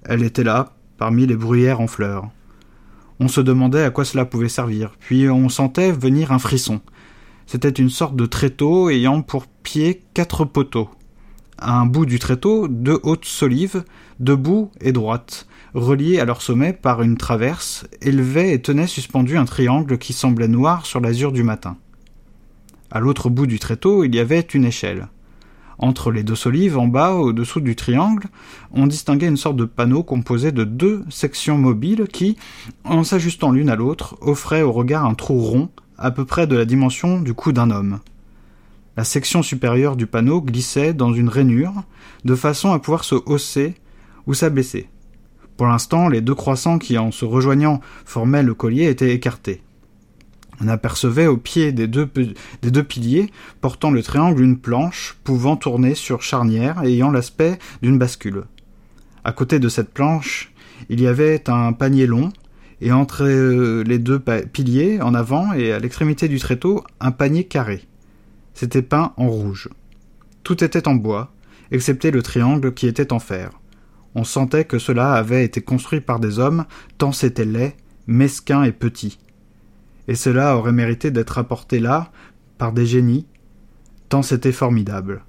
Elle 0.04 0.24
était 0.24 0.44
là, 0.44 0.74
parmi 0.98 1.26
les 1.26 1.36
bruyères 1.36 1.80
en 1.80 1.88
fleurs. 1.88 2.30
On 3.20 3.28
se 3.28 3.42
demandait 3.42 3.84
à 3.84 3.90
quoi 3.90 4.04
cela 4.04 4.26
pouvait 4.26 4.50
servir, 4.50 4.96
puis 5.00 5.30
on 5.30 5.50
sentait 5.50 5.92
venir 5.92 6.32
un 6.32 6.40
frisson. 6.40 6.82
C'était 7.46 7.70
une 7.70 7.90
sorte 7.90 8.16
de 8.16 8.26
tréteau 8.26 8.90
ayant 8.90 9.22
pour 9.22 9.48
pied 9.48 10.02
quatre 10.14 10.46
poteaux. 10.46 10.90
À 11.58 11.78
un 11.80 11.86
bout 11.86 12.06
du 12.06 12.20
tréteau, 12.20 12.68
deux 12.68 13.00
hautes 13.04 13.26
solives, 13.26 13.84
debout 14.20 14.72
et 14.82 14.92
droites, 14.92 15.48
reliées 15.74 16.20
à 16.20 16.26
leur 16.26 16.42
sommet 16.42 16.74
par 16.74 17.02
une 17.02 17.18
traverse, 17.18 17.86
élevaient 18.02 18.54
et 18.54 18.62
tenaient 18.62 18.88
suspendu 18.88 19.38
un 19.38 19.46
triangle 19.46 19.98
qui 19.98 20.14
semblait 20.14 20.48
noir 20.48 20.86
sur 20.86 21.00
l'azur 21.00 21.32
du 21.32 21.44
matin. 21.44 21.78
À 22.92 23.00
l'autre 23.00 23.30
bout 23.30 23.48
du 23.48 23.60
tréteau, 23.60 24.04
il 24.04 24.14
y 24.14 24.20
avait 24.20 24.40
une 24.40 24.66
échelle. 24.66 25.08
Entre 25.80 26.12
les 26.12 26.24
deux 26.24 26.36
solives, 26.36 26.78
en 26.78 26.88
bas, 26.88 27.14
au-dessous 27.14 27.60
du 27.60 27.76
triangle, 27.76 28.28
on 28.72 28.88
distinguait 28.88 29.28
une 29.28 29.38
sorte 29.38 29.56
de 29.56 29.66
panneau 29.66 30.04
composé 30.04 30.52
de 30.52 30.64
deux 30.64 31.04
sections 31.10 31.58
mobiles 31.58 32.08
qui, 32.12 32.38
en 32.84 33.04
s'ajustant 33.04 33.52
l'une 33.52 33.70
à 33.70 33.76
l'autre, 33.76 34.16
offraient 34.22 34.62
au 34.62 34.72
regard 34.72 35.06
un 35.06 35.16
trou 35.16 35.40
rond, 35.40 35.70
à 36.04 36.12
peu 36.12 36.26
près 36.26 36.48
de 36.48 36.58
la 36.58 36.66
dimension 36.66 37.22
du 37.22 37.34
cou 37.34 37.54
d'un 37.54 37.72
homme. 37.72 38.02
La 38.98 39.06
section 39.06 39.42
supérieure 39.42 39.96
du 39.96 40.06
panneau 40.06 40.42
glissait 40.42 40.94
dans 40.94 41.14
une 41.14 41.30
rainure, 41.30 41.74
de 42.26 42.36
façon 42.36 42.74
à 42.74 42.80
pouvoir 42.80 43.06
se 43.06 43.16
hausser 43.26 43.76
ou 44.28 44.34
s'abaisser. 44.34 44.90
Pour 45.56 45.66
l'instant, 45.68 46.10
les 46.10 46.20
deux 46.20 46.36
croissants 46.36 46.78
qui, 46.78 46.98
en 46.98 47.12
se 47.12 47.24
rejoignant, 47.24 47.80
formaient 48.04 48.44
le 48.44 48.54
collier 48.54 48.90
étaient 48.90 49.16
écartés. 49.16 49.64
On 50.60 50.68
apercevait 50.68 51.28
au 51.28 51.38
pied 51.38 51.72
des 51.72 51.88
deux, 51.88 52.10
des 52.62 52.72
deux 52.72 52.84
piliers 52.84 53.32
portant 53.62 53.90
le 53.90 54.04
triangle 54.04 54.44
une 54.44 54.60
planche 54.60 55.16
pouvant 55.24 55.56
tourner 55.56 55.96
sur 55.96 56.22
charnière 56.22 56.84
ayant 56.84 57.12
l'aspect 57.12 57.58
d'une 57.82 57.98
bascule. 57.98 58.44
À 59.24 59.32
côté 59.32 59.58
de 59.58 59.70
cette 59.70 59.94
planche, 59.94 60.52
il 60.90 61.00
y 61.00 61.08
avait 61.08 61.50
un 61.50 61.72
panier 61.72 62.08
long, 62.08 62.34
et 62.84 62.92
entre 62.92 63.24
euh, 63.24 63.84
les 63.84 63.98
deux 63.98 64.20
piliers, 64.20 65.02
en 65.02 65.16
avant 65.16 65.54
et 65.54 65.72
à 65.72 65.80
l'extrémité 65.80 66.28
du 66.28 66.38
tréteau, 66.38 66.84
un 67.00 67.12
panier 67.12 67.46
carré. 67.46 67.88
C'était 68.54 68.84
peint 68.84 69.14
en 69.18 69.28
rouge. 69.28 69.70
Tout 70.44 70.64
était 70.64 70.88
en 70.88 70.94
bois, 70.94 71.34
excepté 71.72 72.12
le 72.12 72.22
triangle 72.22 72.74
qui 72.76 72.86
était 72.86 73.12
en 73.12 73.20
fer. 73.20 73.50
On 74.14 74.24
sentait 74.24 74.66
que 74.66 74.78
cela 74.78 75.14
avait 75.14 75.44
été 75.44 75.62
construit 75.62 76.02
par 76.02 76.20
des 76.20 76.38
hommes, 76.38 76.66
tant 77.00 77.12
c'était 77.12 77.46
laid, 77.46 77.76
mesquin 78.06 78.64
et 78.64 78.72
petit 78.72 79.18
et 80.08 80.16
cela 80.16 80.58
aurait 80.58 80.72
mérité 80.72 81.12
d'être 81.12 81.38
apporté 81.38 81.80
là 81.80 82.12
par 82.58 82.74
des 82.74 82.86
génies, 82.86 83.26
tant 84.10 84.22
c'était 84.22 84.52
formidable. 84.52 85.24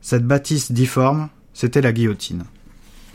Cette 0.00 0.26
bâtisse 0.26 0.72
difforme, 0.72 1.28
c'était 1.52 1.82
la 1.82 1.92
guillotine. 1.92 2.44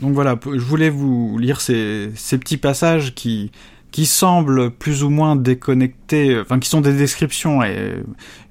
Donc 0.00 0.12
voilà, 0.12 0.38
je 0.44 0.58
voulais 0.58 0.90
vous 0.90 1.38
lire 1.38 1.60
ces, 1.60 2.10
petits 2.16 2.56
passages 2.56 3.14
qui, 3.14 3.52
qui 3.90 4.06
semblent 4.06 4.70
plus 4.70 5.04
ou 5.04 5.10
moins 5.10 5.36
déconnectés, 5.36 6.38
enfin 6.40 6.58
qui 6.58 6.68
sont 6.68 6.80
des 6.80 6.92
descriptions, 6.92 7.62
et 7.62 8.02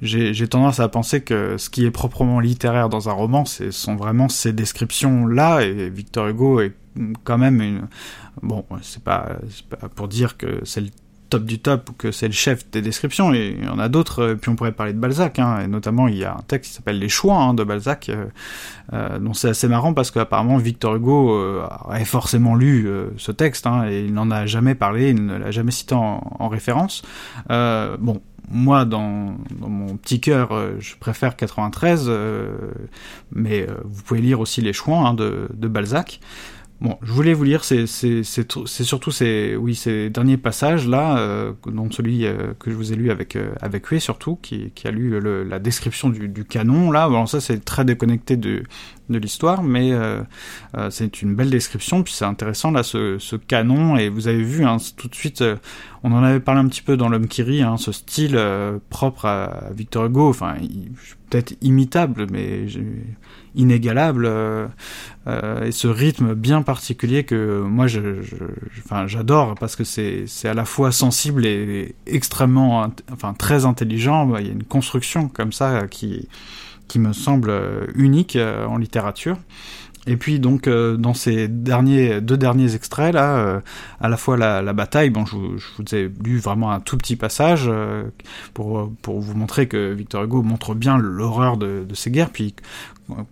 j'ai 0.01 0.47
tendance 0.47 0.79
à 0.79 0.87
penser 0.87 1.21
que 1.21 1.57
ce 1.57 1.69
qui 1.69 1.85
est 1.85 1.91
proprement 1.91 2.39
littéraire 2.39 2.89
dans 2.89 3.09
un 3.09 3.13
roman, 3.13 3.45
ce 3.45 3.71
sont 3.71 3.95
vraiment 3.95 4.29
ces 4.29 4.53
descriptions-là, 4.53 5.61
et 5.61 5.89
Victor 5.89 6.27
Hugo 6.27 6.61
est 6.61 6.73
quand 7.23 7.37
même 7.37 7.61
une... 7.61 7.87
Bon, 8.41 8.65
c'est 8.81 9.03
pas, 9.03 9.37
pas 9.69 9.89
pour 9.89 10.07
dire 10.07 10.37
que 10.37 10.61
c'est 10.63 10.81
le 10.81 10.89
top 11.33 11.45
du 11.45 11.57
top, 11.57 11.89
que 11.97 12.11
c'est 12.11 12.27
le 12.27 12.33
chef 12.33 12.69
des 12.69 12.83
descriptions, 12.83 13.33
et 13.33 13.55
il 13.57 13.65
y 13.65 13.67
en 13.67 13.79
a 13.79 13.89
d'autres, 13.89 14.21
euh, 14.21 14.35
puis 14.35 14.51
on 14.51 14.55
pourrait 14.55 14.71
parler 14.71 14.93
de 14.93 14.99
Balzac, 14.99 15.39
hein, 15.39 15.61
et 15.63 15.67
notamment 15.67 16.07
il 16.07 16.15
y 16.15 16.25
a 16.25 16.35
un 16.35 16.43
texte 16.47 16.69
qui 16.69 16.75
s'appelle 16.75 16.99
Les 16.99 17.09
Choix 17.09 17.37
hein, 17.37 17.55
de 17.55 17.63
Balzac, 17.63 18.09
euh, 18.09 18.25
euh, 18.93 19.17
dont 19.17 19.33
c'est 19.33 19.49
assez 19.49 19.67
marrant 19.67 19.95
parce 19.95 20.11
qu'apparemment 20.11 20.57
Victor 20.57 20.95
Hugo 20.95 21.33
euh, 21.33 21.65
avait 21.89 22.05
forcément 22.05 22.53
lu 22.53 22.87
ce 23.17 23.31
texte, 23.31 23.65
hein, 23.65 23.89
et 23.89 24.01
il 24.01 24.13
n'en 24.13 24.29
a 24.29 24.45
jamais 24.45 24.75
parlé, 24.75 25.09
il 25.09 25.25
ne 25.25 25.35
l'a 25.35 25.49
jamais 25.49 25.71
cité 25.71 25.95
en, 25.95 26.21
en 26.39 26.47
référence. 26.49 27.01
bon, 27.49 28.21
moi, 28.51 28.85
dans, 28.85 29.35
mon 29.59 29.97
petit 29.97 30.19
cœur, 30.19 30.49
je 30.77 30.95
préfère 30.99 31.35
93, 31.35 32.11
mais 33.33 33.65
vous 33.85 34.03
pouvez 34.03 34.21
lire 34.21 34.39
aussi 34.39 34.61
Les 34.61 34.73
Chouans 34.73 35.15
de, 35.15 35.47
Balzac. 35.67 36.19
Bon, 36.81 36.97
je 37.01 37.11
voulais 37.13 37.33
vous 37.33 37.45
lire, 37.45 37.63
c'est 37.63 37.85
surtout 38.23 39.11
ces, 39.11 40.09
derniers 40.09 40.37
passages 40.37 40.87
là, 40.87 41.17
euh, 41.17 41.53
dont 41.65 41.89
celui 41.89 42.25
euh, 42.25 42.53
que 42.59 42.71
je 42.71 42.75
vous 42.75 42.91
ai 42.91 42.95
lu 42.95 43.09
avec 43.09 43.37
euh, 43.37 43.53
avec 43.61 43.87
surtout, 43.99 44.35
qui, 44.41 44.71
a 44.83 44.91
lu 44.91 45.21
la 45.47 45.59
description 45.59 46.09
du, 46.09 46.27
du, 46.27 46.43
canon 46.43 46.91
là. 46.91 47.07
Bon, 47.07 47.25
ça 47.25 47.39
c'est 47.39 47.63
très 47.63 47.85
déconnecté 47.85 48.35
de 48.35 48.63
de 49.09 49.17
l'histoire, 49.17 49.63
mais 49.63 49.91
euh, 49.91 50.21
euh, 50.77 50.89
c'est 50.89 51.21
une 51.21 51.35
belle 51.35 51.49
description. 51.49 52.03
Puis 52.03 52.13
c'est 52.13 52.25
intéressant 52.25 52.71
là 52.71 52.83
ce, 52.83 53.35
canon 53.35 53.97
et 53.97 54.09
vous 54.09 54.27
avez 54.27 54.43
vu 54.43 54.65
hein, 54.65 54.77
tout 54.97 55.07
de 55.07 55.15
suite, 55.15 55.43
on 56.03 56.11
en 56.11 56.23
avait 56.23 56.39
parlé 56.39 56.61
un 56.61 56.67
petit 56.67 56.81
peu 56.81 56.97
dans 56.97 57.09
l'homme 57.09 57.27
qui 57.27 57.43
rit, 57.43 57.61
hein, 57.61 57.77
ce 57.77 57.91
style 57.91 58.39
propre 58.89 59.25
à 59.25 59.69
Victor 59.73 60.05
Hugo, 60.05 60.29
enfin 60.29 60.55
peut-être 61.29 61.55
imitable, 61.61 62.27
mais 62.31 62.67
inégalable 63.55 64.25
euh, 64.25 64.67
euh, 65.27 65.65
et 65.65 65.71
ce 65.71 65.87
rythme 65.87 66.33
bien 66.33 66.61
particulier 66.61 67.23
que 67.23 67.61
moi 67.61 67.87
j'adore 67.87 69.55
parce 69.55 69.75
que 69.75 69.83
c'est 69.83 70.25
à 70.45 70.53
la 70.53 70.65
fois 70.65 70.91
sensible 70.91 71.45
et 71.45 71.95
extrêmement 72.07 72.87
enfin 73.11 73.33
très 73.33 73.65
intelligent 73.65 74.35
il 74.37 74.47
y 74.47 74.49
a 74.49 74.53
une 74.53 74.63
construction 74.63 75.27
comme 75.27 75.51
ça 75.51 75.87
qui 75.87 76.27
qui 76.87 76.99
me 76.99 77.13
semble 77.13 77.51
unique 77.95 78.35
euh, 78.35 78.65
en 78.65 78.77
littérature 78.77 79.37
et 80.05 80.17
puis 80.17 80.39
donc 80.39 80.67
euh, 80.67 80.97
dans 80.97 81.13
ces 81.13 81.47
derniers 81.47 82.19
deux 82.19 82.37
derniers 82.37 82.75
extraits 82.75 83.13
là, 83.13 83.37
euh, 83.37 83.59
à 84.01 84.09
la 84.09 84.17
fois 84.17 84.37
la, 84.37 84.61
la 84.61 84.73
bataille, 84.73 85.09
bon 85.09 85.25
je, 85.25 85.35
vous 85.35 85.95
ai 85.95 86.11
lu 86.23 86.39
vraiment 86.39 86.71
un 86.71 86.81
tout 86.81 86.97
petit 86.97 87.15
passage 87.15 87.65
euh, 87.67 88.03
pour 88.53 88.91
pour 89.01 89.21
vous 89.21 89.33
montrer 89.33 89.67
que 89.67 89.93
Victor 89.93 90.23
Hugo 90.23 90.41
montre 90.41 90.75
bien 90.75 90.97
l'horreur 90.97 91.57
de, 91.57 91.85
de 91.87 91.95
ces 91.95 92.11
guerres. 92.11 92.31
Puis 92.31 92.53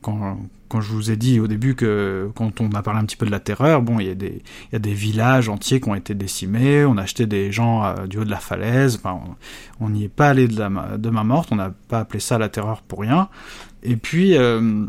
quand 0.02 0.38
quand 0.72 0.80
je 0.80 0.94
vous 0.94 1.12
ai 1.12 1.18
dit 1.18 1.42
au 1.42 1.48
début 1.48 1.76
que 1.76 2.30
quand 2.34 2.62
on 2.62 2.72
a 2.72 2.82
parlé 2.82 3.02
un 3.02 3.04
petit 3.04 3.18
peu 3.18 3.26
de 3.26 3.32
la 3.32 3.42
terreur, 3.42 3.82
bon, 3.82 4.00
il 4.00 4.08
y 4.08 4.10
a 4.10 4.16
des, 4.16 4.42
y 4.72 4.76
a 4.78 4.80
des 4.80 4.94
villages 4.94 5.50
entiers 5.50 5.82
qui 5.82 5.90
ont 5.90 5.96
été 5.96 6.14
décimés, 6.14 6.86
on 6.86 6.96
a 6.96 7.02
acheté 7.02 7.26
des 7.26 7.52
gens 7.52 7.94
du 8.06 8.20
haut 8.20 8.24
de 8.24 8.30
la 8.30 8.40
falaise, 8.40 8.96
enfin, 8.96 9.20
on 9.82 9.90
n'y 9.90 10.06
est 10.06 10.10
pas 10.10 10.30
allé 10.30 10.48
de, 10.48 10.58
la, 10.58 10.70
main 10.70 11.24
morte, 11.26 11.50
on 11.52 11.58
n'a 11.58 11.74
pas 11.90 12.00
appelé 12.00 12.22
ça 12.22 12.38
la 12.38 12.48
terreur 12.48 12.84
pour 12.84 13.02
rien. 13.02 13.28
Et 13.84 13.98
puis, 13.98 14.38
euh, 14.38 14.86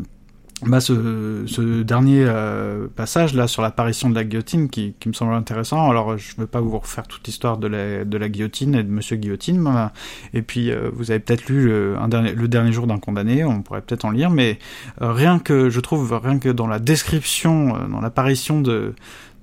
bah, 0.61 0.79
ce, 0.79 1.43
ce 1.45 1.81
dernier 1.81 2.23
euh, 2.25 2.87
passage 2.95 3.33
là 3.33 3.47
sur 3.47 3.61
l'apparition 3.61 4.09
de 4.09 4.15
la 4.15 4.23
guillotine 4.23 4.69
qui, 4.69 4.93
qui, 4.99 5.09
me 5.09 5.13
semble 5.13 5.33
intéressant. 5.33 5.89
Alors 5.89 6.17
je 6.17 6.35
ne 6.35 6.41
veux 6.41 6.47
pas 6.47 6.61
vous 6.61 6.77
refaire 6.77 7.05
toute 7.05 7.25
l'histoire 7.27 7.57
de 7.57 7.67
la, 7.67 8.05
de 8.05 8.17
la 8.17 8.29
guillotine 8.29 8.75
et 8.75 8.83
de 8.83 8.89
Monsieur 8.89 9.17
Guillotine. 9.17 9.89
Et 10.33 10.41
puis 10.41 10.71
euh, 10.71 10.89
vous 10.93 11.11
avez 11.11 11.19
peut-être 11.19 11.49
lu 11.49 11.67
le, 11.67 11.97
dernier, 12.07 12.31
le 12.33 12.47
dernier 12.47 12.71
jour 12.71 12.87
d'un 12.87 12.97
condamné. 12.97 13.43
On 13.43 13.61
pourrait 13.61 13.81
peut-être 13.81 14.05
en 14.05 14.11
lire, 14.11 14.29
mais 14.29 14.59
euh, 15.01 15.11
rien 15.11 15.39
que 15.39 15.69
je 15.69 15.79
trouve 15.81 16.13
rien 16.13 16.39
que 16.39 16.49
dans 16.49 16.67
la 16.67 16.79
description, 16.79 17.87
dans 17.89 18.01
l'apparition 18.01 18.61
de 18.61 18.93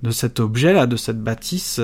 de 0.01 0.09
cet 0.09 0.39
objet 0.39 0.73
là, 0.73 0.87
de 0.87 0.95
cette 0.95 1.21
bâtisse, 1.21 1.79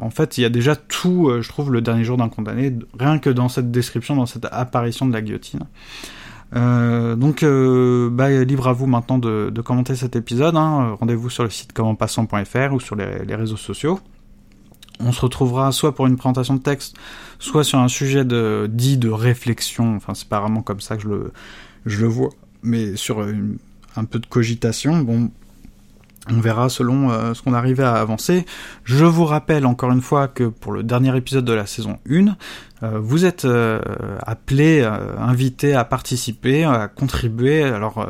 en 0.00 0.08
fait, 0.08 0.38
il 0.38 0.40
y 0.40 0.44
a 0.46 0.48
déjà 0.48 0.74
tout. 0.74 1.30
je 1.38 1.46
trouve 1.50 1.70
le 1.70 1.82
dernier 1.82 2.02
jour 2.02 2.16
d'un 2.16 2.30
condamné, 2.30 2.74
rien 2.98 3.18
que 3.18 3.28
dans 3.28 3.50
cette 3.50 3.70
description, 3.70 4.16
dans 4.16 4.24
cette 4.24 4.46
apparition 4.50 5.04
de 5.04 5.12
la 5.12 5.20
guillotine. 5.20 5.60
Euh, 6.54 7.16
donc, 7.16 7.42
euh, 7.42 8.08
bah, 8.10 8.30
libre 8.44 8.68
à 8.68 8.72
vous 8.72 8.86
maintenant 8.86 9.18
de, 9.18 9.50
commenter 9.62 9.96
cet 9.96 10.16
épisode. 10.16 10.56
Hein. 10.56 10.96
Rendez-vous 10.98 11.30
sur 11.30 11.44
le 11.44 11.50
site 11.50 11.72
commentpassant.fr 11.72 12.72
ou 12.72 12.80
sur 12.80 12.96
les, 12.96 13.34
réseaux 13.34 13.56
sociaux. 13.56 14.00
On 15.00 15.10
se 15.10 15.20
retrouvera 15.20 15.72
soit 15.72 15.94
pour 15.94 16.06
une 16.06 16.16
présentation 16.16 16.54
de 16.54 16.62
texte, 16.62 16.96
soit 17.40 17.64
sur 17.64 17.80
un 17.80 17.88
sujet 17.88 18.24
dit 18.24 18.96
de 18.96 19.10
réflexion. 19.10 19.96
Enfin, 19.96 20.14
c'est 20.14 20.28
pas 20.28 20.40
vraiment 20.40 20.62
comme 20.62 20.80
ça 20.80 20.96
que 20.96 21.02
je 21.84 22.00
le, 22.00 22.06
vois, 22.06 22.30
mais 22.62 22.94
sur 22.94 23.26
un 23.96 24.04
peu 24.04 24.20
de 24.20 24.26
cogitation. 24.26 24.98
Bon, 24.98 25.30
on 26.30 26.40
verra 26.40 26.68
selon 26.68 27.10
euh, 27.10 27.34
ce 27.34 27.42
qu'on 27.42 27.52
arrive 27.52 27.80
à 27.80 27.94
avancer. 27.94 28.46
Je 28.84 29.04
vous 29.04 29.24
rappelle 29.24 29.66
encore 29.66 29.92
une 29.92 30.00
fois 30.00 30.28
que 30.28 30.44
pour 30.44 30.72
le 30.72 30.82
dernier 30.82 31.16
épisode 31.16 31.44
de 31.44 31.52
la 31.52 31.66
saison 31.66 31.98
1, 32.08 32.36
euh, 32.82 32.98
vous 32.98 33.24
êtes 33.24 33.44
euh, 33.44 33.80
appelé, 34.26 34.80
euh, 34.82 35.18
invité 35.18 35.74
à 35.74 35.84
participer, 35.84 36.64
à 36.64 36.88
contribuer. 36.88 37.62
Alors 37.62 38.06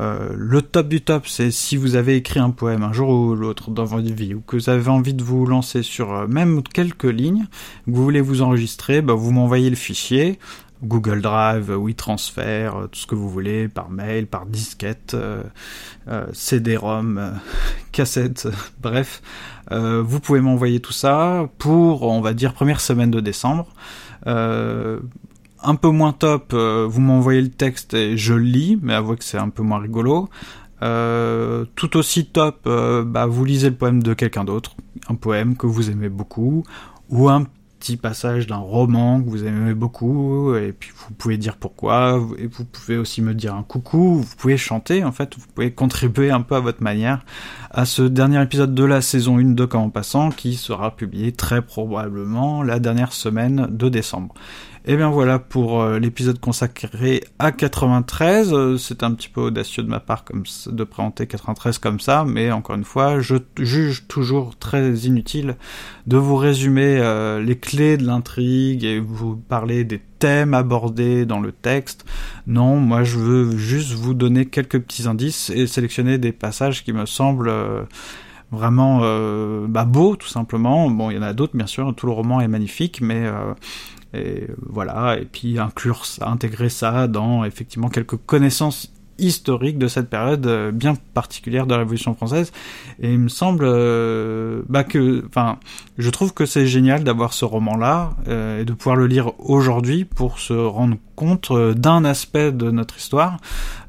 le 0.00 0.62
top 0.62 0.86
du 0.86 1.00
top, 1.00 1.26
c'est 1.26 1.50
si 1.50 1.76
vous 1.76 1.96
avez 1.96 2.14
écrit 2.14 2.38
un 2.38 2.50
poème 2.50 2.84
un 2.84 2.92
jour 2.92 3.08
ou 3.08 3.34
l'autre 3.34 3.72
dans 3.72 3.84
votre 3.84 4.12
vie, 4.12 4.32
ou 4.32 4.40
que 4.40 4.54
vous 4.54 4.70
avez 4.70 4.88
envie 4.90 5.12
de 5.12 5.24
vous 5.24 5.44
lancer 5.44 5.82
sur 5.82 6.28
même 6.28 6.62
quelques 6.62 7.02
lignes, 7.02 7.46
que 7.84 7.90
vous 7.90 8.04
voulez 8.04 8.20
vous 8.20 8.42
enregistrer, 8.42 9.02
bah, 9.02 9.14
vous 9.14 9.32
m'envoyez 9.32 9.70
le 9.70 9.74
fichier. 9.74 10.38
Google 10.82 11.20
Drive, 11.20 11.70
WeTransfer, 11.70 12.70
euh, 12.74 12.86
tout 12.86 13.00
ce 13.00 13.06
que 13.06 13.14
vous 13.14 13.28
voulez, 13.28 13.68
par 13.68 13.90
mail, 13.90 14.26
par 14.26 14.46
disquette, 14.46 15.14
euh, 15.14 15.42
euh, 16.08 16.26
CD-ROM, 16.32 17.18
euh, 17.18 17.30
cassette, 17.92 18.48
bref. 18.80 19.22
Euh, 19.72 20.02
vous 20.02 20.20
pouvez 20.20 20.40
m'envoyer 20.40 20.80
tout 20.80 20.92
ça 20.92 21.48
pour, 21.58 22.02
on 22.02 22.20
va 22.20 22.32
dire, 22.32 22.54
première 22.54 22.80
semaine 22.80 23.10
de 23.10 23.20
décembre. 23.20 23.68
un 24.24 25.74
peu 25.74 25.88
moins 25.88 26.12
top, 26.12 26.54
vous 26.54 27.00
m'envoyez 27.00 27.42
le 27.42 27.50
texte 27.50 27.94
et 27.94 28.16
je 28.16 28.34
le 28.34 28.42
lis, 28.42 28.78
mais 28.80 28.94
avouez 28.94 29.16
que 29.16 29.24
c'est 29.24 29.38
un 29.38 29.48
peu 29.48 29.62
moins 29.62 29.80
rigolo. 29.80 30.28
tout 30.80 31.96
aussi 31.96 32.26
top, 32.26 32.68
bah, 33.06 33.26
vous 33.26 33.44
lisez 33.44 33.70
le 33.70 33.76
poème 33.76 34.02
de 34.02 34.14
quelqu'un 34.14 34.44
d'autre, 34.44 34.76
un 35.08 35.16
poème 35.16 35.56
que 35.56 35.66
vous 35.66 35.90
aimez 35.90 36.08
beaucoup, 36.08 36.62
ou 37.10 37.28
un 37.28 37.44
petit 37.78 37.96
passage 37.96 38.46
d'un 38.46 38.56
roman 38.56 39.22
que 39.22 39.28
vous 39.28 39.44
aimez 39.44 39.74
beaucoup, 39.74 40.54
et 40.54 40.72
puis 40.72 40.90
vous 40.94 41.14
pouvez 41.14 41.36
dire 41.36 41.56
pourquoi, 41.56 42.20
et 42.38 42.46
vous 42.46 42.64
pouvez 42.64 42.96
aussi 42.96 43.22
me 43.22 43.34
dire 43.34 43.54
un 43.54 43.62
coucou, 43.62 44.22
vous 44.22 44.36
pouvez 44.36 44.56
chanter, 44.56 45.04
en 45.04 45.12
fait, 45.12 45.36
vous 45.36 45.46
pouvez 45.54 45.72
contribuer 45.72 46.30
un 46.30 46.40
peu 46.40 46.56
à 46.56 46.60
votre 46.60 46.82
manière 46.82 47.24
à 47.70 47.84
ce 47.84 48.02
dernier 48.02 48.42
épisode 48.42 48.74
de 48.74 48.84
la 48.84 49.00
saison 49.00 49.38
1 49.38 49.54
de 49.54 49.68
en 49.76 49.90
passant, 49.90 50.30
qui 50.30 50.54
sera 50.54 50.96
publié 50.96 51.32
très 51.32 51.62
probablement 51.62 52.62
la 52.62 52.78
dernière 52.78 53.12
semaine 53.12 53.68
de 53.70 53.88
décembre. 53.88 54.34
Et 54.88 54.92
eh 54.92 54.96
bien 54.96 55.10
voilà 55.10 55.38
pour 55.38 55.82
euh, 55.82 55.98
l'épisode 55.98 56.40
consacré 56.40 57.22
à 57.38 57.52
93. 57.52 58.54
Euh, 58.54 58.78
c'est 58.78 59.02
un 59.02 59.12
petit 59.12 59.28
peu 59.28 59.42
audacieux 59.42 59.82
de 59.82 59.88
ma 59.88 60.00
part 60.00 60.24
comme 60.24 60.44
de 60.66 60.84
présenter 60.84 61.26
93 61.26 61.76
comme 61.76 62.00
ça, 62.00 62.24
mais 62.26 62.50
encore 62.52 62.74
une 62.74 62.84
fois, 62.84 63.20
je 63.20 63.34
juge 63.58 64.06
toujours 64.08 64.56
très 64.56 64.90
inutile 65.00 65.56
de 66.06 66.16
vous 66.16 66.36
résumer 66.36 67.00
euh, 67.00 67.38
les 67.38 67.58
clés 67.58 67.98
de 67.98 68.06
l'intrigue 68.06 68.82
et 68.82 68.98
vous 68.98 69.36
parler 69.36 69.84
des 69.84 70.00
thèmes 70.20 70.54
abordés 70.54 71.26
dans 71.26 71.40
le 71.40 71.52
texte. 71.52 72.06
Non, 72.46 72.76
moi 72.76 73.04
je 73.04 73.18
veux 73.18 73.58
juste 73.58 73.92
vous 73.92 74.14
donner 74.14 74.46
quelques 74.46 74.80
petits 74.80 75.06
indices 75.06 75.50
et 75.50 75.66
sélectionner 75.66 76.16
des 76.16 76.32
passages 76.32 76.82
qui 76.82 76.94
me 76.94 77.04
semblent 77.04 77.52
vraiment 78.50 79.00
bah, 79.68 79.84
beaux 79.84 80.16
tout 80.16 80.28
simplement. 80.28 80.88
Bon, 80.88 81.10
il 81.10 81.16
y 81.16 81.18
en 81.18 81.22
a 81.22 81.34
d'autres 81.34 81.58
bien 81.58 81.66
sûr, 81.66 81.94
tout 81.94 82.06
le 82.06 82.12
roman 82.12 82.40
est 82.40 82.48
magnifique, 82.48 83.02
mais 83.02 83.30
et 84.14 84.46
voilà, 84.66 85.18
et 85.18 85.24
puis 85.24 85.58
inclure 85.58 86.06
ça, 86.06 86.28
intégrer 86.28 86.70
ça 86.70 87.08
dans 87.08 87.44
effectivement 87.44 87.88
quelques 87.88 88.16
connaissances 88.16 88.92
historiques 89.18 89.78
de 89.78 89.88
cette 89.88 90.08
période 90.08 90.46
euh, 90.46 90.70
bien 90.70 90.94
particulière 91.14 91.66
de 91.66 91.72
la 91.72 91.78
Révolution 91.78 92.14
française. 92.14 92.52
Et 93.00 93.12
il 93.12 93.18
me 93.18 93.28
semble 93.28 93.64
euh, 93.66 94.62
bah 94.68 94.84
que, 94.84 95.24
enfin, 95.26 95.58
je 95.98 96.08
trouve 96.10 96.32
que 96.32 96.46
c'est 96.46 96.66
génial 96.66 97.04
d'avoir 97.04 97.32
ce 97.32 97.44
roman-là 97.44 98.12
euh, 98.28 98.60
et 98.60 98.64
de 98.64 98.72
pouvoir 98.72 98.96
le 98.96 99.06
lire 99.06 99.32
aujourd'hui 99.38 100.04
pour 100.04 100.38
se 100.38 100.52
rendre 100.52 100.96
compte 101.16 101.52
d'un 101.52 102.04
aspect 102.04 102.52
de 102.52 102.70
notre 102.70 102.96
histoire. 102.96 103.38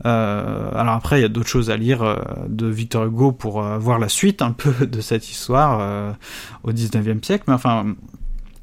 alors 0.03 0.95
après, 0.95 1.19
il 1.19 1.21
y 1.21 1.25
a 1.25 1.29
d'autres 1.29 1.47
choses 1.47 1.69
à 1.69 1.77
lire 1.77 2.17
de 2.47 2.65
Victor 2.65 3.05
Hugo 3.05 3.31
pour 3.31 3.61
voir 3.61 3.99
la 3.99 4.09
suite 4.09 4.41
un 4.41 4.51
peu 4.51 4.85
de 4.87 4.99
cette 4.99 5.29
histoire 5.29 6.15
au 6.63 6.71
19e 6.71 7.23
siècle, 7.23 7.43
mais 7.47 7.53
enfin 7.53 7.85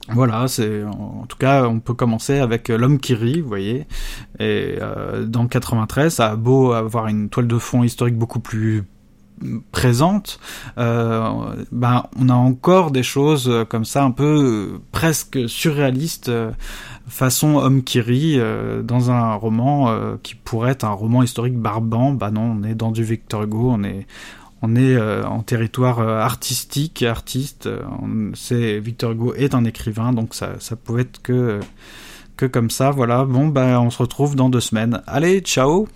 voilà, 0.08 0.46
c'est 0.48 0.84
en 0.84 1.26
tout 1.28 1.36
cas, 1.36 1.66
on 1.66 1.80
peut 1.80 1.94
commencer 1.94 2.38
avec 2.38 2.70
euh, 2.70 2.76
l'homme 2.76 2.98
qui 2.98 3.14
rit, 3.14 3.40
vous 3.40 3.48
voyez. 3.48 3.86
Et 4.38 4.76
euh, 4.80 5.24
dans 5.26 5.46
93, 5.46 6.14
ça 6.14 6.30
a 6.30 6.36
beau 6.36 6.72
avoir 6.72 7.08
une 7.08 7.28
toile 7.28 7.48
de 7.48 7.58
fond 7.58 7.82
historique 7.82 8.16
beaucoup 8.16 8.40
plus 8.40 8.84
présente, 9.70 10.40
euh, 10.78 11.54
ben 11.70 12.04
on 12.18 12.30
a 12.30 12.34
encore 12.34 12.90
des 12.90 13.02
choses 13.02 13.52
comme 13.68 13.84
ça 13.84 14.02
un 14.02 14.10
peu 14.10 14.80
presque 14.92 15.46
surréalistes 15.46 16.32
façon 17.06 17.56
homme 17.56 17.82
qui 17.82 18.00
rit 18.00 18.40
dans 18.82 19.10
un 19.10 19.34
roman 19.34 19.94
qui 20.22 20.36
pourrait 20.36 20.70
être 20.70 20.84
un 20.84 20.92
roman 20.92 21.22
historique 21.22 21.58
barbant. 21.58 22.12
Bah 22.12 22.30
non, 22.30 22.56
on 22.58 22.62
est 22.64 22.74
dans 22.74 22.90
du 22.90 23.04
Victor 23.04 23.42
Hugo, 23.42 23.72
on 23.72 23.84
est 23.84 24.06
on 24.62 24.74
est 24.76 24.96
euh, 24.96 25.24
en 25.24 25.42
territoire 25.42 26.00
euh, 26.00 26.20
artistique, 26.20 27.02
artiste. 27.02 27.68
c'est 28.34 28.78
Victor 28.80 29.12
Hugo 29.12 29.34
est 29.34 29.54
un 29.54 29.64
écrivain, 29.64 30.12
donc 30.12 30.34
ça, 30.34 30.54
ça 30.58 30.76
pouvait 30.76 31.02
être 31.02 31.22
que 31.22 31.60
que 32.36 32.46
comme 32.46 32.70
ça. 32.70 32.90
Voilà. 32.90 33.24
Bon, 33.24 33.48
ben 33.48 33.80
on 33.80 33.90
se 33.90 33.98
retrouve 33.98 34.36
dans 34.36 34.48
deux 34.48 34.60
semaines. 34.60 35.02
Allez, 35.06 35.40
ciao. 35.40 35.88